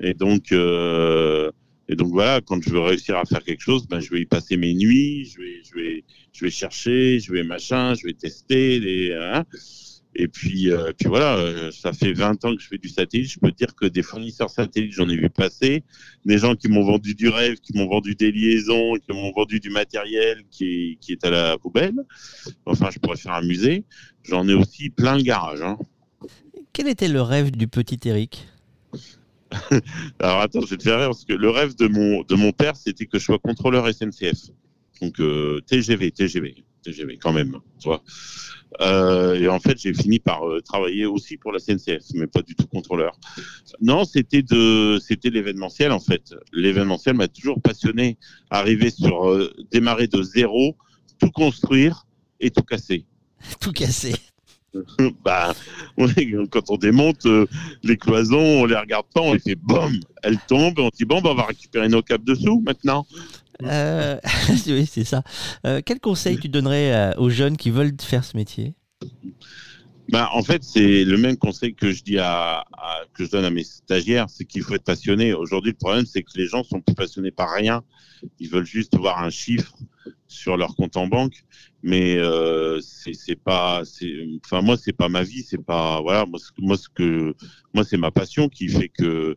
Et 0.00 0.14
donc, 0.14 0.52
euh, 0.52 1.50
et 1.86 1.96
donc 1.96 2.08
voilà, 2.12 2.40
quand 2.40 2.62
je 2.62 2.70
veux 2.70 2.80
réussir 2.80 3.18
à 3.18 3.26
faire 3.26 3.44
quelque 3.44 3.60
chose, 3.60 3.86
ben, 3.86 4.00
je 4.00 4.08
vais 4.10 4.22
y 4.22 4.24
passer 4.24 4.56
mes 4.56 4.72
nuits, 4.72 5.26
je 5.26 5.38
vais, 5.38 5.62
je 5.62 5.74
vais, 5.74 6.04
je 6.32 6.44
vais 6.46 6.50
chercher, 6.50 7.20
je 7.20 7.30
vais 7.30 7.42
machin, 7.42 7.92
je 7.92 8.06
vais 8.06 8.14
tester. 8.14 9.14
Hein. 9.14 9.44
Et 10.14 10.28
puis, 10.28 10.70
euh, 10.70 10.92
puis 10.98 11.08
voilà, 11.08 11.36
euh, 11.36 11.70
ça 11.72 11.92
fait 11.92 12.14
20 12.14 12.42
ans 12.46 12.56
que 12.56 12.62
je 12.62 12.68
fais 12.68 12.78
du 12.78 12.88
satellite. 12.88 13.32
Je 13.32 13.38
peux 13.38 13.52
dire 13.52 13.74
que 13.74 13.84
des 13.84 14.02
fournisseurs 14.02 14.48
satellites, 14.48 14.92
j'en 14.92 15.10
ai 15.10 15.16
vu 15.16 15.28
passer. 15.28 15.84
Des 16.24 16.38
gens 16.38 16.56
qui 16.56 16.68
m'ont 16.68 16.84
vendu 16.84 17.14
du 17.14 17.28
rêve, 17.28 17.56
qui 17.56 17.76
m'ont 17.76 17.86
vendu 17.86 18.14
des 18.14 18.32
liaisons, 18.32 18.94
qui 18.94 19.12
m'ont 19.12 19.30
vendu 19.32 19.60
du 19.60 19.68
matériel 19.68 20.44
qui, 20.50 20.96
qui 21.02 21.12
est 21.12 21.24
à 21.26 21.28
la 21.28 21.58
poubelle. 21.58 22.00
Enfin, 22.64 22.88
je 22.90 22.98
pourrais 22.98 23.18
faire 23.18 23.34
un 23.34 23.42
musée. 23.42 23.84
J'en 24.22 24.48
ai 24.48 24.54
aussi 24.54 24.88
plein 24.88 25.18
le 25.18 25.22
garage. 25.22 25.60
Hein. 25.60 25.76
Quel 26.72 26.88
était 26.88 27.08
le 27.08 27.22
rêve 27.22 27.50
du 27.50 27.68
petit 27.68 27.98
Eric? 28.08 28.46
Alors 30.20 30.40
attends, 30.40 30.60
je 30.60 30.70
vais 30.70 30.76
te 30.76 30.82
faire 30.82 30.98
rire 30.98 31.08
parce 31.08 31.24
que 31.24 31.32
le 31.32 31.50
rêve 31.50 31.74
de 31.74 31.88
mon, 31.88 32.22
de 32.22 32.34
mon 32.36 32.52
père, 32.52 32.76
c'était 32.76 33.06
que 33.06 33.18
je 33.18 33.24
sois 33.24 33.38
contrôleur 33.38 33.92
SNCF. 33.92 34.50
Donc 35.00 35.18
euh, 35.20 35.60
TGV, 35.66 36.12
TGV, 36.12 36.64
TGV 36.82 37.16
quand 37.16 37.32
même, 37.32 37.56
tu 37.80 37.88
vois. 37.88 38.02
Euh, 38.80 39.34
et 39.34 39.48
en 39.48 39.58
fait, 39.58 39.78
j'ai 39.78 39.92
fini 39.92 40.20
par 40.20 40.48
euh, 40.48 40.60
travailler 40.60 41.06
aussi 41.06 41.36
pour 41.36 41.50
la 41.50 41.58
SNCF, 41.58 42.04
mais 42.14 42.28
pas 42.28 42.42
du 42.42 42.54
tout 42.54 42.66
contrôleur. 42.68 43.18
Non, 43.80 44.04
c'était 44.04 44.42
de, 44.42 45.00
c'était 45.04 45.30
l'événementiel 45.30 45.90
en 45.90 46.00
fait. 46.00 46.34
L'événementiel 46.52 47.16
m'a 47.16 47.28
toujours 47.28 47.60
passionné. 47.60 48.18
Arriver 48.50 48.90
sur, 48.90 49.50
démarrer 49.72 50.06
de 50.06 50.22
zéro, 50.22 50.76
tout 51.18 51.30
construire 51.30 52.06
et 52.38 52.50
tout 52.50 52.62
casser. 52.62 53.06
Tout 53.60 53.72
cassé. 53.72 54.14
bah, 55.24 55.54
quand 56.50 56.70
on 56.70 56.76
démonte 56.76 57.26
euh, 57.26 57.46
les 57.82 57.96
cloisons, 57.96 58.62
on 58.62 58.64
les 58.66 58.76
regarde 58.76 59.06
pas, 59.12 59.20
on 59.20 59.32
les 59.32 59.38
fait 59.38 59.54
boum, 59.54 59.98
elles 60.22 60.38
tombent, 60.48 60.78
on 60.78 60.90
dit 60.90 61.04
bon, 61.04 61.20
bah, 61.20 61.30
on 61.32 61.34
va 61.34 61.46
récupérer 61.46 61.88
nos 61.88 62.02
câbles 62.02 62.24
dessous 62.24 62.62
maintenant. 62.64 63.06
Euh, 63.62 64.18
oui, 64.66 64.86
c'est 64.86 65.04
ça. 65.04 65.22
Euh, 65.66 65.80
quel 65.84 66.00
conseil 66.00 66.38
tu 66.38 66.48
donnerais 66.48 67.14
aux 67.16 67.30
jeunes 67.30 67.56
qui 67.56 67.70
veulent 67.70 67.92
faire 68.00 68.24
ce 68.24 68.36
métier? 68.36 68.74
Bah, 70.10 70.30
en 70.32 70.42
fait, 70.42 70.64
c'est 70.64 71.04
le 71.04 71.16
même 71.18 71.36
conseil 71.36 71.74
que 71.74 71.92
je 71.92 72.02
dis 72.02 72.18
à, 72.18 72.60
à- 72.72 73.04
que 73.14 73.24
je 73.24 73.30
donne 73.30 73.44
à 73.44 73.50
mes 73.50 73.64
stagiaires, 73.64 74.28
c'est 74.30 74.44
qu'il 74.44 74.62
faut 74.62 74.74
être 74.74 74.84
passionné. 74.84 75.34
Aujourd'hui, 75.34 75.72
le 75.72 75.76
problème, 75.76 76.06
c'est 76.06 76.22
que 76.22 76.30
les 76.36 76.46
gens 76.46 76.64
sont 76.64 76.80
plus 76.80 76.94
passionnés 76.94 77.30
par 77.30 77.50
rien. 77.52 77.82
Ils 78.40 78.48
veulent 78.50 78.66
juste 78.66 78.96
voir 78.96 79.22
un 79.22 79.30
chiffre 79.30 79.76
sur 80.28 80.56
leur 80.56 80.76
compte 80.76 80.96
en 80.96 81.06
banque, 81.08 81.44
mais 81.82 82.16
euh, 82.18 82.80
c'est 82.82 83.36
pas, 83.36 83.82
enfin 84.44 84.62
moi, 84.62 84.76
c'est 84.76 84.92
pas 84.92 85.08
ma 85.08 85.22
vie, 85.22 85.42
c'est 85.42 85.64
pas, 85.64 86.00
voilà, 86.02 86.26
moi, 86.26 86.38
moi, 86.58 86.76
ce 86.76 86.88
que, 86.88 87.34
moi, 87.74 87.84
c'est 87.84 87.96
ma 87.98 88.10
passion 88.10 88.48
qui 88.48 88.68
fait 88.68 88.88
que 88.88 89.36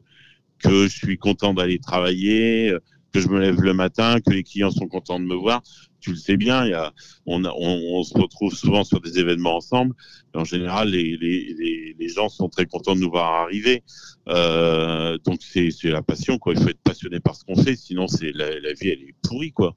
que 0.59 0.87
je 0.87 0.95
suis 0.95 1.17
content 1.17 1.53
d'aller 1.53 1.79
travailler, 1.79 2.73
que 3.13 3.19
je 3.19 3.27
me 3.27 3.39
lève 3.39 3.61
le 3.61 3.73
matin, 3.73 4.19
que 4.19 4.31
les 4.31 4.43
clients 4.43 4.71
sont 4.71 4.87
contents 4.87 5.19
de 5.19 5.25
me 5.25 5.35
voir. 5.35 5.61
Tu 5.99 6.09
le 6.09 6.17
sais 6.17 6.35
bien, 6.35 6.65
y 6.65 6.73
a, 6.73 6.91
on, 7.25 7.45
a- 7.45 7.53
on, 7.55 7.99
on 7.99 8.03
se 8.03 8.17
retrouve 8.17 8.53
souvent 8.53 8.83
sur 8.83 8.99
des 8.99 9.19
événements 9.19 9.55
ensemble. 9.55 9.95
Et 10.33 10.37
en 10.37 10.43
général, 10.43 10.89
les, 10.89 11.15
les, 11.17 11.53
les, 11.57 11.95
les 11.97 12.09
gens 12.09 12.27
sont 12.27 12.49
très 12.49 12.65
contents 12.65 12.95
de 12.95 13.01
nous 13.01 13.11
voir 13.11 13.43
arriver. 13.43 13.83
Euh, 14.27 15.17
donc 15.23 15.41
c'est 15.41 15.69
la 15.83 16.01
passion, 16.01 16.37
quoi. 16.39 16.53
Il 16.53 16.59
faut 16.61 16.69
être 16.69 16.81
passionné 16.83 17.19
par 17.19 17.35
ce 17.35 17.45
qu'on 17.45 17.55
fait, 17.55 17.75
sinon 17.75 18.07
c'est 18.07 18.31
la, 18.33 18.59
la 18.59 18.73
vie, 18.73 18.89
elle 18.89 19.03
est 19.03 19.15
pourrie, 19.21 19.51
quoi. 19.51 19.75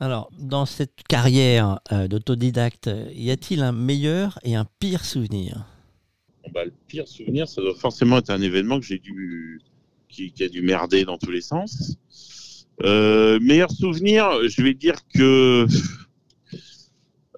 Alors, 0.00 0.30
dans 0.38 0.64
cette 0.64 1.02
carrière 1.08 1.80
euh, 1.92 2.08
d'autodidacte, 2.08 2.88
y 3.12 3.30
a-t-il 3.30 3.62
un 3.62 3.72
meilleur 3.72 4.38
et 4.42 4.54
un 4.54 4.66
pire 4.78 5.04
souvenir? 5.04 5.66
Bah, 6.54 6.64
le 6.64 6.72
pire 6.86 7.06
souvenir, 7.06 7.46
ça 7.48 7.60
doit 7.60 7.74
forcément 7.74 8.18
être 8.18 8.30
un 8.30 8.40
événement 8.40 8.80
que 8.80 8.86
j'ai 8.86 8.98
dû, 8.98 9.60
qui, 10.08 10.32
qui 10.32 10.44
a 10.44 10.48
dû 10.48 10.62
merder 10.62 11.04
dans 11.04 11.18
tous 11.18 11.30
les 11.30 11.42
sens. 11.42 11.96
Euh, 12.84 13.40
meilleur 13.40 13.70
souvenir, 13.70 14.48
je 14.48 14.62
vais 14.62 14.74
dire 14.74 14.96
que 15.12 15.66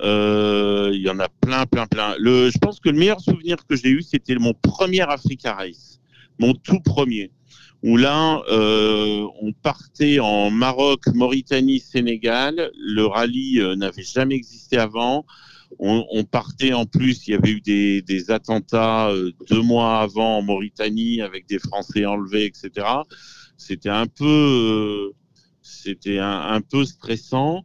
euh, 0.02 0.90
il 0.92 1.00
y 1.00 1.10
en 1.10 1.18
a 1.18 1.28
plein, 1.28 1.66
plein, 1.66 1.86
plein. 1.86 2.14
Le, 2.18 2.50
je 2.50 2.58
pense 2.58 2.80
que 2.80 2.88
le 2.88 2.98
meilleur 2.98 3.20
souvenir 3.20 3.56
que 3.66 3.76
j'ai 3.76 3.90
eu, 3.90 4.02
c'était 4.02 4.34
mon 4.36 4.54
premier 4.54 5.02
Africa 5.02 5.54
Race, 5.54 6.00
mon 6.38 6.54
tout 6.54 6.80
premier, 6.80 7.32
où 7.82 7.96
là, 7.96 8.42
euh, 8.50 9.26
on 9.40 9.52
partait 9.52 10.18
en 10.18 10.50
Maroc, 10.50 11.06
Mauritanie, 11.14 11.80
Sénégal. 11.80 12.70
Le 12.76 13.04
rallye 13.06 13.60
euh, 13.60 13.76
n'avait 13.76 14.02
jamais 14.02 14.34
existé 14.34 14.76
avant. 14.76 15.24
On, 15.78 16.04
on 16.10 16.24
partait 16.24 16.72
en 16.72 16.84
plus, 16.84 17.26
il 17.26 17.30
y 17.30 17.34
avait 17.34 17.50
eu 17.52 17.60
des, 17.60 18.02
des 18.02 18.30
attentats 18.30 19.08
euh, 19.08 19.32
deux 19.48 19.62
mois 19.62 20.00
avant 20.00 20.38
en 20.38 20.42
Mauritanie 20.42 21.22
avec 21.22 21.46
des 21.46 21.58
Français 21.58 22.04
enlevés, 22.04 22.44
etc. 22.44 22.86
C'était 23.56 23.88
un 23.88 24.06
peu, 24.06 25.12
c'était 25.82 26.18
un, 26.18 26.60
peu 26.60 26.84
stressant. 26.84 27.64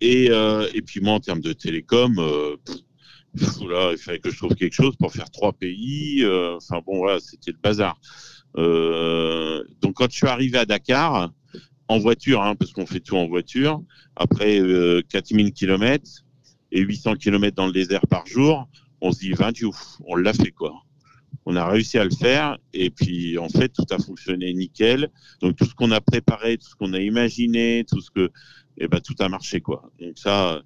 Et, 0.00 0.30
euh, 0.30 0.68
et 0.74 0.82
puis 0.82 1.00
moi, 1.00 1.14
en 1.14 1.20
termes 1.20 1.40
de 1.40 1.52
télécom, 1.52 2.18
euh, 2.18 2.56
là, 3.68 3.92
il 3.92 3.98
fallait 3.98 4.20
que 4.20 4.30
je 4.30 4.36
trouve 4.36 4.54
quelque 4.54 4.74
chose 4.74 4.96
pour 4.96 5.12
faire 5.12 5.30
trois 5.30 5.52
pays. 5.52 6.22
euh, 6.22 6.56
Enfin 6.56 6.80
bon, 6.86 6.98
voilà, 6.98 7.20
c'était 7.20 7.52
le 7.52 7.58
bazar. 7.62 8.00
Donc 8.54 9.94
quand 9.94 10.10
je 10.10 10.16
suis 10.16 10.26
arrivé 10.26 10.58
à 10.58 10.64
Dakar, 10.64 11.30
en 11.88 11.98
voiture, 11.98 12.42
hein, 12.42 12.54
parce 12.54 12.72
qu'on 12.72 12.86
fait 12.86 13.00
tout 13.00 13.16
en 13.16 13.26
voiture, 13.26 13.82
après 14.16 14.60
euh, 14.60 15.02
4000 15.08 15.52
km 15.52 16.04
et 16.70 16.80
800 16.80 17.16
km 17.16 17.56
dans 17.56 17.66
le 17.66 17.72
désert 17.72 18.06
par 18.08 18.26
jour, 18.26 18.68
on 19.00 19.10
se 19.12 19.20
dit, 19.20 19.32
20 19.32 19.62
ouf, 19.62 19.96
on 20.06 20.14
l'a 20.16 20.32
fait 20.32 20.50
quoi. 20.50 20.74
On 21.50 21.56
a 21.56 21.66
réussi 21.66 21.96
à 21.96 22.04
le 22.04 22.10
faire 22.10 22.58
et 22.74 22.90
puis 22.90 23.38
en 23.38 23.48
fait 23.48 23.70
tout 23.70 23.86
a 23.90 23.98
fonctionné 23.98 24.52
nickel. 24.52 25.10
Donc 25.40 25.56
tout 25.56 25.64
ce 25.64 25.74
qu'on 25.74 25.92
a 25.92 26.00
préparé, 26.02 26.58
tout 26.58 26.68
ce 26.68 26.74
qu'on 26.74 26.92
a 26.92 27.00
imaginé, 27.00 27.86
tout 27.88 28.02
ce 28.02 28.10
que, 28.10 28.30
eh 28.76 28.86
ben 28.86 29.00
tout 29.00 29.14
a 29.18 29.30
marché 29.30 29.62
quoi. 29.62 29.90
Donc 29.98 30.18
ça, 30.18 30.60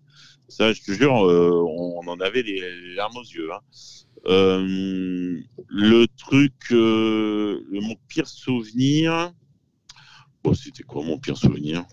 ça 0.48 0.72
je 0.72 0.82
te 0.82 0.90
jure, 0.90 1.24
euh, 1.24 1.52
on, 1.52 2.04
en 2.08 2.18
avait 2.18 2.42
les, 2.42 2.94
larmes 2.96 3.16
aux 3.16 3.22
yeux. 3.22 3.52
Hein. 3.52 3.60
Euh, 4.26 5.40
le 5.68 6.06
truc, 6.16 6.52
euh, 6.72 7.62
mon 7.70 7.94
pire 8.08 8.26
souvenir, 8.26 9.32
bon 10.42 10.52
c'était 10.52 10.82
quoi 10.82 11.04
mon 11.04 11.16
pire 11.16 11.36
souvenir? 11.36 11.84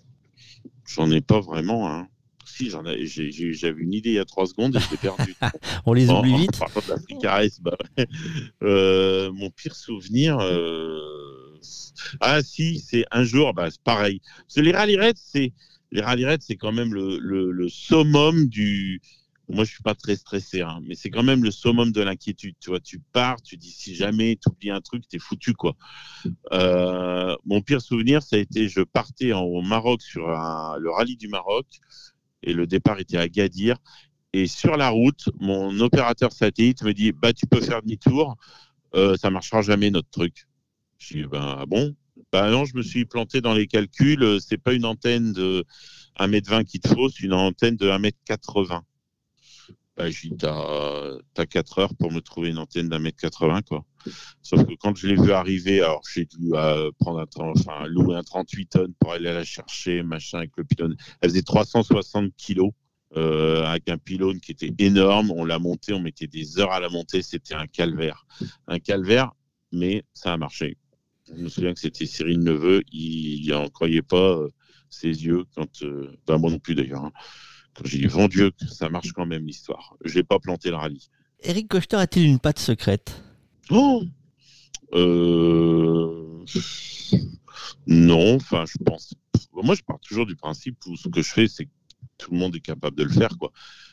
J'en 0.87 1.11
ai 1.11 1.21
pas 1.21 1.41
vraiment. 1.41 1.91
Hein. 1.91 2.07
Si 2.55 2.69
j'en 2.69 2.85
ai, 2.85 3.05
j'ai- 3.05 3.31
j'ai- 3.31 3.53
j'avais 3.53 3.81
une 3.81 3.93
idée 3.93 4.09
il 4.09 4.15
y 4.15 4.19
a 4.19 4.25
trois 4.25 4.45
secondes 4.47 4.75
et 4.75 4.79
je 4.79 4.89
l'ai 4.91 4.97
perdue. 4.97 5.35
On 5.85 5.93
les 5.93 6.09
En- 6.09 6.19
oublie 6.19 6.33
en 6.33 6.37
vite 6.37 6.59
l'Africa 6.89 7.31
Race, 7.31 7.59
bah 7.61 7.75
ouais. 7.97 8.07
Euh, 8.63 9.31
mon 9.31 9.49
pire 9.49 9.75
souvenir. 9.75 10.37
euh, 10.39 10.99
Ah 12.21 12.41
si, 12.41 12.79
c'est 12.79 13.05
un 13.11 13.23
jour, 13.23 13.53
bah, 13.53 13.69
c'est 13.71 13.81
pareil. 13.81 14.21
C'est 14.47 14.61
les 14.61 14.71
rallye 14.71 14.97
c'est 15.15 15.53
les 15.91 16.01
rallye 16.01 16.25
c'est 16.39 16.55
quand 16.55 16.71
même 16.71 16.93
le, 16.93 17.17
le, 17.19 17.51
le 17.51 17.69
summum 17.69 18.47
du. 18.47 19.01
Moi, 19.51 19.63
je 19.63 19.71
suis 19.71 19.81
pas 19.81 19.95
très 19.95 20.15
stressé, 20.15 20.61
hein, 20.61 20.79
mais 20.87 20.93
c'est 20.93 21.09
quand 21.09 21.23
même 21.23 21.43
le 21.43 21.49
summum 21.49 21.91
de 21.91 22.01
l'inquiétude. 22.01 22.53
Tu 22.59 22.69
vois, 22.69 22.79
tu 22.79 22.99
pars, 23.13 23.41
tu 23.41 23.57
dis 23.57 23.71
si 23.71 23.95
jamais 23.95 24.35
tu 24.35 24.47
oublies 24.51 24.69
un 24.69 24.79
truc, 24.79 25.07
t'es 25.09 25.17
foutu 25.17 25.53
quoi. 25.53 25.75
Euh, 26.53 27.35
mon 27.45 27.61
pire 27.61 27.81
souvenir, 27.81 28.21
ça 28.21 28.35
a 28.35 28.39
été, 28.39 28.69
je 28.69 28.81
partais 28.81 29.33
en- 29.33 29.41
au 29.41 29.61
Maroc 29.63 30.01
sur 30.03 30.29
un- 30.29 30.77
le 30.77 30.91
rallye 30.91 31.17
du 31.17 31.27
Maroc 31.29 31.65
et 32.43 32.53
le 32.53 32.67
départ 32.67 32.99
était 32.99 33.17
à 33.17 33.27
Gadir. 33.29 33.77
Et 34.33 34.47
sur 34.47 34.77
la 34.77 34.89
route, 34.89 35.29
mon 35.39 35.79
opérateur 35.79 36.31
satellite 36.31 36.83
me 36.83 36.93
dit 36.93 37.11
bah 37.11 37.33
tu 37.33 37.47
peux 37.47 37.61
faire 37.61 37.81
demi-tour, 37.81 38.37
euh, 38.95 39.17
ça 39.17 39.29
marchera 39.31 39.61
jamais 39.61 39.91
notre 39.91 40.09
truc. 40.09 40.47
Je 40.99 41.15
dis 41.19 41.23
ben 41.25 41.57
ah 41.59 41.65
bon? 41.67 41.95
Bah 42.31 42.49
non, 42.51 42.65
je 42.65 42.75
me 42.77 42.83
suis 42.83 43.05
planté 43.05 43.41
dans 43.41 43.53
les 43.53 43.67
calculs. 43.67 44.23
euh, 44.23 44.39
C'est 44.39 44.57
pas 44.57 44.73
une 44.73 44.85
antenne 44.85 45.33
de 45.33 45.65
1m20 46.17 46.63
qu'il 46.65 46.81
te 46.81 46.89
faut, 46.89 47.09
c'est 47.09 47.23
une 47.23 47.33
antenne 47.33 47.75
de 47.77 47.89
1m80. 47.89 48.83
Bah, 49.97 50.09
je 50.09 50.21
dis 50.29 50.37
t'as 50.37 51.17
as 51.37 51.45
4 51.45 51.79
heures 51.79 51.95
pour 51.95 52.11
me 52.11 52.21
trouver 52.21 52.49
une 52.49 52.57
antenne 52.57 52.89
d'un 52.89 52.99
mètre 52.99 53.17
80 53.19 53.61
quoi. 53.63 53.85
Sauf 54.41 54.65
que 54.65 54.73
quand 54.79 54.95
je 54.95 55.07
l'ai 55.07 55.15
vu 55.15 55.31
arriver, 55.31 55.81
alors 55.81 56.01
j'ai 56.13 56.25
dû 56.25 56.53
euh, 56.53 56.91
prendre 56.99 57.25
un 57.67 57.87
louer 57.87 58.15
un 58.15 58.23
38 58.23 58.65
tonnes 58.67 58.93
pour 58.99 59.13
aller 59.13 59.25
la 59.25 59.43
chercher, 59.43 60.03
machin 60.03 60.39
avec 60.39 60.51
le 60.57 60.63
pylône. 60.63 60.95
Elle 61.21 61.29
faisait 61.29 61.41
360 61.41 62.31
kilos. 62.35 62.71
Euh, 63.17 63.63
avec 63.63 63.89
un 63.89 63.97
pylône 63.97 64.39
qui 64.39 64.51
était 64.51 64.71
énorme. 64.77 65.31
On 65.31 65.43
l'a 65.43 65.57
monté, 65.57 65.93
on 65.93 65.99
mettait 65.99 66.27
des 66.27 66.59
heures 66.59 66.71
à 66.71 66.79
la 66.79 66.89
monter. 66.89 67.23
C'était 67.23 67.55
un 67.55 67.65
calvaire. 67.65 68.27
Un 68.67 68.77
calvaire, 68.77 69.31
mais 69.71 70.03
ça 70.13 70.31
a 70.31 70.37
marché. 70.37 70.77
Je 71.27 71.41
me 71.41 71.49
souviens 71.49 71.73
que 71.73 71.79
c'était 71.79 72.05
Cyril 72.05 72.39
Neveu. 72.39 72.83
Il 72.91 73.49
n'en 73.49 73.67
croyait 73.67 74.03
pas 74.03 74.37
euh, 74.37 74.49
ses 74.91 75.07
yeux 75.07 75.45
quand. 75.55 75.83
Ben, 76.27 76.37
moi 76.37 76.51
non 76.51 76.59
plus 76.59 76.75
d'ailleurs. 76.75 77.05
Hein. 77.05 77.11
Quand 77.73 77.85
j'ai 77.85 77.97
dit, 77.97 78.07
bon 78.07 78.27
Dieu, 78.27 78.51
ça 78.67 78.89
marche 78.89 79.11
quand 79.13 79.25
même 79.25 79.45
l'histoire. 79.45 79.95
Je 80.05 80.17
n'ai 80.17 80.23
pas 80.23 80.37
planté 80.37 80.69
le 80.69 80.75
rallye. 80.75 81.09
Eric 81.41 81.69
Cochter 81.69 81.97
a-t-il 81.97 82.27
une 82.27 82.39
patte 82.39 82.59
secrète? 82.59 83.23
Oh 83.69 84.03
euh... 84.93 86.43
Non, 87.87 88.35
enfin, 88.35 88.65
je 88.65 88.83
pense. 88.83 89.13
Moi, 89.53 89.75
je 89.75 89.81
pars 89.81 89.99
toujours 89.99 90.25
du 90.25 90.35
principe 90.35 90.77
où 90.87 90.95
ce 90.95 91.07
que 91.07 91.21
je 91.21 91.29
fais, 91.29 91.47
c'est 91.47 91.65
que 91.65 91.71
tout 92.17 92.31
le 92.31 92.37
monde 92.37 92.55
est 92.55 92.61
capable 92.61 92.97
de 92.97 93.03
le 93.03 93.11
faire, 93.11 93.37
quoi. 93.37 93.51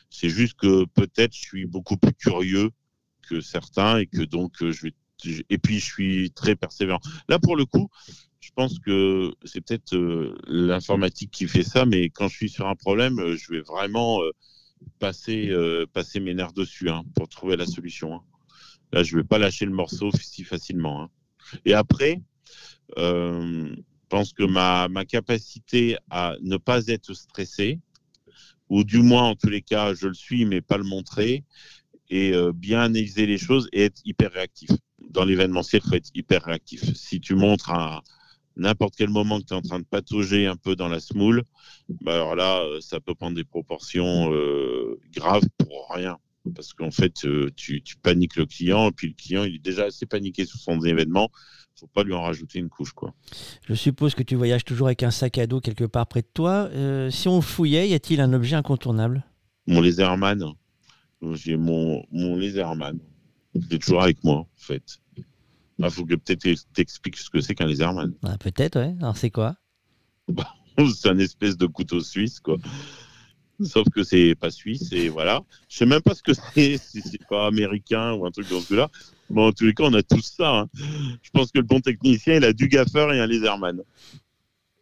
C'est 0.09 0.29
juste 0.29 0.55
que 0.55 0.85
peut-être 0.85 1.33
je 1.33 1.41
suis 1.41 1.65
beaucoup 1.65 1.97
plus 1.97 2.13
curieux 2.13 2.71
que 3.29 3.41
certains 3.41 3.97
et 3.97 4.07
que 4.07 4.21
donc 4.21 4.61
euh, 4.61 4.71
je 4.71 4.83
vais. 4.83 4.93
Et 5.49 5.57
puis, 5.57 5.79
je 5.79 5.85
suis 5.85 6.31
très 6.31 6.55
persévérant. 6.55 6.99
Là, 7.27 7.39
pour 7.39 7.55
le 7.55 7.65
coup, 7.65 7.89
je 8.39 8.51
pense 8.55 8.77
que 8.79 9.33
c'est 9.45 9.61
peut-être 9.61 9.95
euh, 9.95 10.37
l'informatique 10.47 11.31
qui 11.31 11.47
fait 11.47 11.63
ça, 11.63 11.85
mais 11.85 12.09
quand 12.09 12.27
je 12.27 12.35
suis 12.35 12.49
sur 12.49 12.67
un 12.67 12.75
problème, 12.75 13.35
je 13.35 13.51
vais 13.51 13.61
vraiment 13.61 14.19
passer, 14.99 15.51
passer 15.93 16.19
mes 16.19 16.35
nerfs 16.35 16.53
dessus 16.53 16.89
hein, 16.89 17.03
pour 17.15 17.27
trouver 17.29 17.57
la 17.57 17.65
solution. 17.65 18.15
Hein. 18.15 18.21
Là, 18.91 19.03
je 19.03 19.15
ne 19.15 19.21
vais 19.21 19.27
pas 19.27 19.37
lâcher 19.37 19.65
le 19.65 19.71
morceau 19.71 20.11
si 20.11 20.43
facilement. 20.43 21.03
Hein. 21.03 21.09
Et 21.65 21.73
après, 21.73 22.21
euh, 22.97 23.75
je 23.75 24.09
pense 24.09 24.33
que 24.33 24.43
ma, 24.43 24.87
ma 24.87 25.05
capacité 25.05 25.97
à 26.09 26.35
ne 26.41 26.57
pas 26.57 26.87
être 26.87 27.13
stressé, 27.13 27.79
ou 28.69 28.83
du 28.83 29.01
moins 29.01 29.23
en 29.23 29.35
tous 29.35 29.49
les 29.49 29.61
cas, 29.61 29.93
je 29.93 30.07
le 30.07 30.13
suis, 30.13 30.45
mais 30.45 30.61
pas 30.61 30.77
le 30.77 30.83
montrer, 30.83 31.43
et 32.09 32.33
euh, 32.33 32.53
bien 32.53 32.81
analyser 32.81 33.25
les 33.25 33.37
choses 33.37 33.67
et 33.73 33.83
être 33.83 34.01
hyper 34.05 34.31
réactif. 34.31 34.69
Dans 35.09 35.25
l'événementiel, 35.25 35.81
il 35.83 35.89
faut 35.89 35.95
être 35.95 36.11
hyper 36.13 36.43
réactif. 36.43 36.93
Si 36.93 37.19
tu 37.19 37.35
montres 37.35 37.71
à 37.71 38.01
n'importe 38.55 38.95
quel 38.97 39.09
moment 39.09 39.39
que 39.39 39.45
tu 39.45 39.53
es 39.53 39.57
en 39.57 39.61
train 39.61 39.79
de 39.79 39.85
patauger 39.85 40.47
un 40.47 40.55
peu 40.55 40.75
dans 40.75 40.87
la 40.87 40.99
smoule, 41.01 41.43
bah 42.01 42.15
alors 42.15 42.35
là, 42.35 42.61
euh, 42.61 42.79
ça 42.81 42.99
peut 43.01 43.15
prendre 43.15 43.35
des 43.35 43.43
proportions 43.43 44.31
graves 45.13 45.47
pour 45.57 45.89
rien 45.93 46.17
parce 46.53 46.73
qu'en 46.73 46.91
fait, 46.91 47.25
euh, 47.25 47.49
tu, 47.55 47.81
paniques 48.01 48.35
le 48.35 48.45
client, 48.45 48.89
et 48.89 48.91
puis 48.91 49.07
le 49.07 49.13
client, 49.13 49.43
il 49.43 49.55
est 49.55 49.63
déjà 49.63 49.85
assez 49.85 50.05
paniqué 50.05 50.45
sur 50.45 50.59
son 50.59 50.79
événement. 50.81 51.29
Il 51.75 51.81
faut 51.81 51.87
pas 51.87 52.03
lui 52.03 52.13
en 52.13 52.23
rajouter 52.23 52.59
une 52.59 52.69
couche. 52.69 52.93
quoi. 52.93 53.13
Je 53.67 53.73
suppose 53.75 54.15
que 54.15 54.23
tu 54.23 54.35
voyages 54.35 54.65
toujours 54.65 54.87
avec 54.87 55.03
un 55.03 55.11
sac 55.11 55.37
à 55.37 55.45
dos 55.45 55.59
quelque 55.59 55.83
part 55.83 56.07
près 56.07 56.21
de 56.21 56.29
toi. 56.33 56.69
Euh, 56.71 57.11
si 57.11 57.27
on 57.27 57.41
fouillait, 57.41 57.87
y 57.89 57.93
a-t-il 57.93 58.19
un 58.19 58.33
objet 58.33 58.55
incontournable? 58.55 59.23
Mon 59.67 59.81
laserman. 59.81 60.53
J'ai 61.33 61.57
mon, 61.57 62.03
mon 62.11 62.35
laserman. 62.35 62.99
Il 63.53 63.73
est 63.73 63.79
toujours 63.79 64.01
avec 64.01 64.23
moi, 64.23 64.37
en 64.37 64.47
fait. 64.55 64.97
Il 65.79 65.85
ah, 65.85 65.89
faut 65.89 66.05
que 66.05 66.15
peut-être 66.15 66.47
t'expliques 66.73 67.17
ce 67.17 67.29
que 67.29 67.41
c'est 67.41 67.53
qu'un 67.53 67.67
laserman. 67.67 68.13
Ah, 68.23 68.37
peut-être, 68.39 68.79
ouais. 68.79 68.95
Alors, 68.99 69.17
c'est 69.17 69.31
quoi? 69.31 69.55
C'est 70.77 71.09
un 71.09 71.17
espèce 71.17 71.57
de 71.57 71.65
couteau 71.65 72.01
suisse, 72.01 72.39
quoi 72.39 72.57
sauf 73.63 73.87
que 73.89 74.03
c'est 74.03 74.35
pas 74.35 74.51
suisse 74.51 74.91
et 74.91 75.09
voilà. 75.09 75.41
Je 75.69 75.77
sais 75.77 75.85
même 75.85 76.01
pas 76.01 76.15
ce 76.15 76.23
que 76.23 76.33
c'est, 76.33 76.77
si 76.81 77.01
c'est 77.01 77.25
pas 77.27 77.47
américain 77.47 78.13
ou 78.13 78.25
un 78.25 78.31
truc 78.31 78.49
dans 78.49 78.61
ce 78.61 78.73
là 78.73 78.89
Bon, 79.29 79.47
en 79.47 79.51
tous 79.51 79.65
les 79.65 79.73
cas, 79.73 79.83
on 79.83 79.93
a 79.93 80.03
tous 80.03 80.35
ça. 80.37 80.59
Hein. 80.59 80.69
Je 81.21 81.29
pense 81.33 81.51
que 81.51 81.57
le 81.59 81.65
bon 81.65 81.81
technicien, 81.81 82.35
il 82.35 82.45
a 82.45 82.53
du 82.53 82.69
gaffeur 82.69 83.11
et 83.11 83.19
un 83.19 83.27
laserman. 83.27 83.83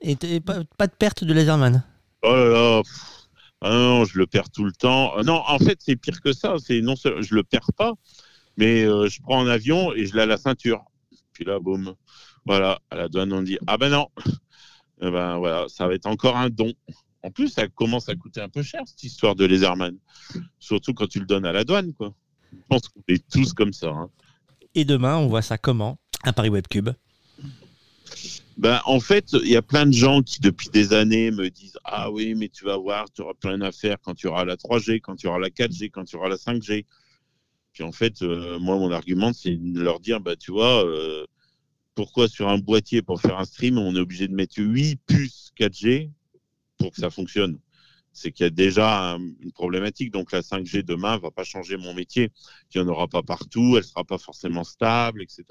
Et 0.01 0.15
pas, 0.39 0.59
pas, 0.77 0.85
de 0.85 0.93
perte 0.93 1.23
de 1.23 1.33
laserman? 1.33 1.83
Oh 2.21 2.35
là 2.35 2.45
là, 2.45 2.81
ah 3.61 3.71
non, 3.71 4.05
je 4.05 4.19
le 4.19 4.27
perds 4.27 4.51
tout 4.51 4.63
le 4.63 4.71
temps. 4.71 5.13
Ah 5.17 5.23
non, 5.23 5.41
en 5.47 5.57
fait, 5.57 5.77
c'est 5.79 5.95
pire 5.95 6.21
que 6.21 6.33
ça. 6.33 6.55
C'est 6.59 6.81
non, 6.81 6.93
je 6.95 7.33
le 7.33 7.43
perds 7.43 7.71
pas, 7.75 7.93
mais 8.57 8.83
euh, 8.83 9.07
je 9.07 9.21
prends 9.21 9.43
un 9.43 9.47
avion 9.47 9.93
et 9.93 10.05
je 10.05 10.15
l'ai 10.15 10.21
à 10.21 10.25
la 10.27 10.37
ceinture. 10.37 10.83
Puis 11.33 11.45
là, 11.45 11.59
boum, 11.59 11.95
voilà, 12.45 12.79
à 12.91 12.95
la 12.95 13.07
douane, 13.07 13.33
on 13.33 13.41
dit 13.41 13.57
ah 13.65 13.77
ben 13.77 13.89
non, 13.89 14.09
eh 15.01 15.09
ben 15.09 15.37
voilà, 15.37 15.65
ça 15.67 15.87
va 15.87 15.95
être 15.95 16.05
encore 16.05 16.37
un 16.37 16.49
don. 16.49 16.73
En 17.25 17.31
plus, 17.31 17.49
ça 17.49 17.67
commence 17.67 18.07
à 18.07 18.15
coûter 18.15 18.39
un 18.39 18.49
peu 18.49 18.61
cher, 18.61 18.81
cette 18.85 19.01
histoire 19.01 19.33
de 19.33 19.45
Laserman. 19.45 19.97
Surtout 20.59 20.93
quand 20.93 21.07
tu 21.07 21.19
le 21.19 21.25
donnes 21.25 21.45
à 21.45 21.51
la 21.51 21.63
douane, 21.63 21.91
quoi. 21.95 22.13
Je 22.51 22.57
pense 22.69 22.87
qu'on 22.87 23.01
est 23.07 23.27
tous 23.27 23.51
comme 23.51 23.73
ça. 23.73 23.89
Hein. 23.89 24.11
Et 24.75 24.85
demain, 24.85 25.17
on 25.17 25.25
voit 25.25 25.41
ça 25.41 25.57
comment 25.57 25.97
Un 26.23 26.33
Paris 26.33 26.49
Webcube? 26.49 26.89
Ben, 28.57 28.79
en 28.85 28.99
fait, 28.99 29.33
il 29.33 29.49
y 29.49 29.55
a 29.55 29.63
plein 29.63 29.87
de 29.87 29.91
gens 29.91 30.21
qui, 30.21 30.39
depuis 30.39 30.69
des 30.69 30.93
années, 30.93 31.31
me 31.31 31.49
disent 31.49 31.79
Ah 31.83 32.11
oui, 32.11 32.35
mais 32.35 32.47
tu 32.47 32.63
vas 32.63 32.77
voir, 32.77 33.11
tu 33.11 33.23
auras 33.23 33.33
plein 33.33 33.57
d'affaires 33.57 33.97
quand 34.03 34.13
tu 34.13 34.27
auras 34.27 34.45
la 34.45 34.55
3G, 34.55 35.01
quand 35.01 35.15
tu 35.15 35.25
auras 35.25 35.39
la 35.39 35.49
4G, 35.49 35.89
quand 35.89 36.05
tu 36.05 36.17
auras 36.17 36.29
la 36.29 36.37
5G. 36.37 36.85
Puis 37.73 37.83
en 37.83 37.91
fait, 37.91 38.21
euh, 38.21 38.59
moi, 38.59 38.77
mon 38.77 38.91
argument, 38.91 39.33
c'est 39.33 39.55
de 39.55 39.81
leur 39.81 39.99
dire 39.99 40.19
bah, 40.19 40.35
Tu 40.35 40.51
vois, 40.51 40.85
euh, 40.85 41.25
pourquoi 41.95 42.27
sur 42.27 42.49
un 42.49 42.59
boîtier 42.59 43.01
pour 43.01 43.19
faire 43.19 43.39
un 43.39 43.45
stream, 43.45 43.79
on 43.79 43.95
est 43.95 43.99
obligé 43.99 44.27
de 44.27 44.35
mettre 44.35 44.59
8 44.59 44.99
puces 45.07 45.51
4G 45.59 46.11
pour 46.85 46.93
que 46.93 47.01
ça 47.01 47.09
fonctionne. 47.09 47.57
C'est 48.13 48.31
qu'il 48.31 48.43
y 48.43 48.47
a 48.47 48.51
déjà 48.51 49.17
une 49.41 49.51
problématique. 49.51 50.11
Donc 50.11 50.31
la 50.31 50.41
5G 50.41 50.83
demain 50.83 51.17
va 51.17 51.31
pas 51.31 51.43
changer 51.43 51.77
mon 51.77 51.95
métier. 51.95 52.31
Il 52.73 52.79
n'y 52.81 52.87
en 52.87 52.91
aura 52.91 53.07
pas 53.07 53.23
partout, 53.23 53.73
elle 53.75 53.83
sera 53.83 54.03
pas 54.03 54.19
forcément 54.19 54.63
stable, 54.63 55.23
etc. 55.23 55.43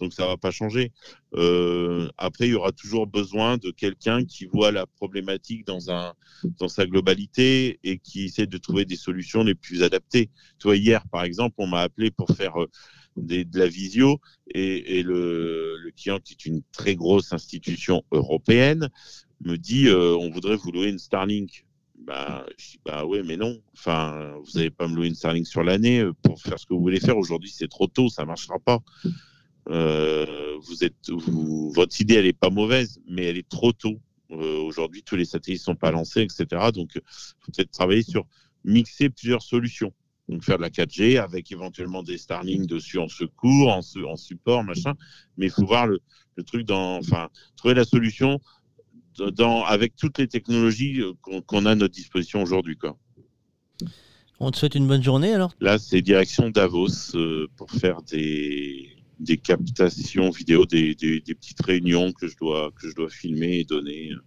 Donc 0.00 0.12
ça 0.12 0.26
va 0.26 0.36
pas 0.36 0.52
changer. 0.52 0.92
Euh, 1.34 2.08
après, 2.16 2.46
il 2.46 2.52
y 2.52 2.54
aura 2.54 2.70
toujours 2.70 3.08
besoin 3.08 3.58
de 3.58 3.72
quelqu'un 3.72 4.24
qui 4.24 4.46
voit 4.46 4.70
la 4.70 4.86
problématique 4.86 5.66
dans 5.66 5.80
sa 5.80 6.86
globalité 6.86 7.80
et 7.82 7.98
qui 7.98 8.26
essaie 8.26 8.46
de 8.46 8.58
trouver 8.58 8.84
des 8.84 8.96
solutions 8.96 9.42
les 9.42 9.56
plus 9.56 9.82
adaptées. 9.82 10.30
Tu 10.60 10.68
vois, 10.68 10.76
hier, 10.76 11.02
par 11.08 11.24
exemple, 11.24 11.56
on 11.58 11.66
m'a 11.66 11.80
appelé 11.80 12.12
pour 12.12 12.30
faire 12.30 12.62
euh, 12.62 12.68
de 13.16 13.58
la 13.58 13.66
visio 13.66 14.20
et, 14.54 15.02
le, 15.02 15.90
client 15.96 16.18
qui 16.20 16.32
est 16.32 16.46
une 16.46 16.62
très 16.72 16.94
grosse 16.94 17.32
institution 17.32 18.02
européenne 18.12 18.88
me 19.44 19.56
dit 19.56 19.88
euh, 19.88 20.16
on 20.16 20.30
voudrait 20.30 20.56
vous 20.56 20.72
louer 20.72 20.88
une 20.88 20.98
Starlink. 20.98 21.66
Bah, 21.98 22.44
je 22.58 22.70
dis 22.72 22.80
bah 22.84 23.04
ouais, 23.04 23.22
mais 23.22 23.36
non. 23.36 23.60
Enfin, 23.74 24.34
vous 24.42 24.58
n'allez 24.58 24.70
pas 24.70 24.88
me 24.88 24.96
louer 24.96 25.08
une 25.08 25.14
Starlink 25.14 25.46
sur 25.46 25.62
l'année 25.62 26.00
euh, 26.00 26.12
pour 26.22 26.40
faire 26.40 26.58
ce 26.58 26.66
que 26.66 26.74
vous 26.74 26.80
voulez 26.80 27.00
faire. 27.00 27.16
Aujourd'hui, 27.16 27.50
c'est 27.50 27.68
trop 27.68 27.86
tôt, 27.86 28.08
ça 28.08 28.24
marchera 28.24 28.58
pas. 28.58 28.80
Euh, 29.68 30.56
vous 30.62 30.84
êtes, 30.84 31.10
votre 31.10 32.00
idée, 32.00 32.14
elle 32.14 32.26
est 32.26 32.32
pas 32.32 32.50
mauvaise, 32.50 33.00
mais 33.08 33.24
elle 33.24 33.38
est 33.38 33.48
trop 33.48 33.72
tôt. 33.72 33.98
Aujourd'hui, 34.30 35.02
tous 35.02 35.14
les 35.14 35.26
satellites 35.26 35.60
sont 35.60 35.74
pas 35.74 35.90
lancés, 35.90 36.22
etc. 36.22 36.70
Donc, 36.72 36.92
faut 36.94 37.52
peut-être 37.52 37.70
travailler 37.70 38.02
sur 38.02 38.24
mixer 38.64 39.10
plusieurs 39.10 39.42
solutions. 39.42 39.92
Donc, 40.26 40.42
faire 40.42 40.56
de 40.56 40.62
la 40.62 40.70
4G 40.70 41.18
avec 41.20 41.52
éventuellement 41.52 42.02
des 42.02 42.16
Starlink 42.16 42.66
dessus 42.66 42.98
en 42.98 43.08
secours, 43.08 43.68
en, 43.68 43.80
en 44.06 44.16
support, 44.16 44.64
machin. 44.64 44.94
Mais 45.36 45.46
il 45.46 45.52
faut 45.52 45.66
voir 45.66 45.86
le, 45.86 46.00
le 46.36 46.44
truc 46.44 46.66
dans, 46.66 46.96
enfin, 46.96 47.28
trouver 47.56 47.74
la 47.74 47.84
solution 47.84 48.40
dans, 49.18 49.64
avec 49.64 49.96
toutes 49.96 50.18
les 50.18 50.28
technologies 50.28 51.00
euh, 51.00 51.12
qu'on 51.46 51.66
a 51.66 51.72
à 51.72 51.74
notre 51.74 51.94
disposition 51.94 52.42
aujourd'hui. 52.42 52.76
On 54.40 54.50
te 54.50 54.56
souhaite 54.56 54.74
une 54.74 54.88
bonne 54.88 55.02
journée 55.02 55.32
alors 55.32 55.52
Là, 55.60 55.78
c'est 55.78 56.02
direction 56.02 56.50
Davos 56.50 57.14
euh, 57.14 57.48
pour 57.56 57.70
faire 57.70 58.02
des, 58.02 58.88
des 59.20 59.36
captations 59.36 60.30
vidéo, 60.30 60.66
des, 60.66 60.94
des, 60.94 61.34
petites 61.34 61.62
réunions 61.62 62.12
que 62.12 62.26
je 62.26 62.36
dois, 62.36 62.72
que 62.72 62.88
je 62.88 62.94
dois 62.94 63.08
filmer 63.08 63.58
et 63.58 63.64
donner 63.64 64.12
euh, 64.12 64.18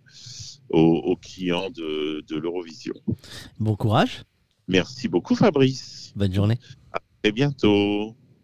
aux, 0.69 1.15
clients 1.17 1.69
de, 1.69 2.23
de 2.27 2.35
l'Eurovision. 2.37 2.93
Bon 3.59 3.75
courage. 3.75 4.23
Merci 4.67 5.07
beaucoup 5.07 5.35
Fabrice. 5.35 6.13
Bonne 6.15 6.33
journée. 6.33 6.59
À 6.91 6.99
très 7.21 7.31
bientôt. 7.31 8.15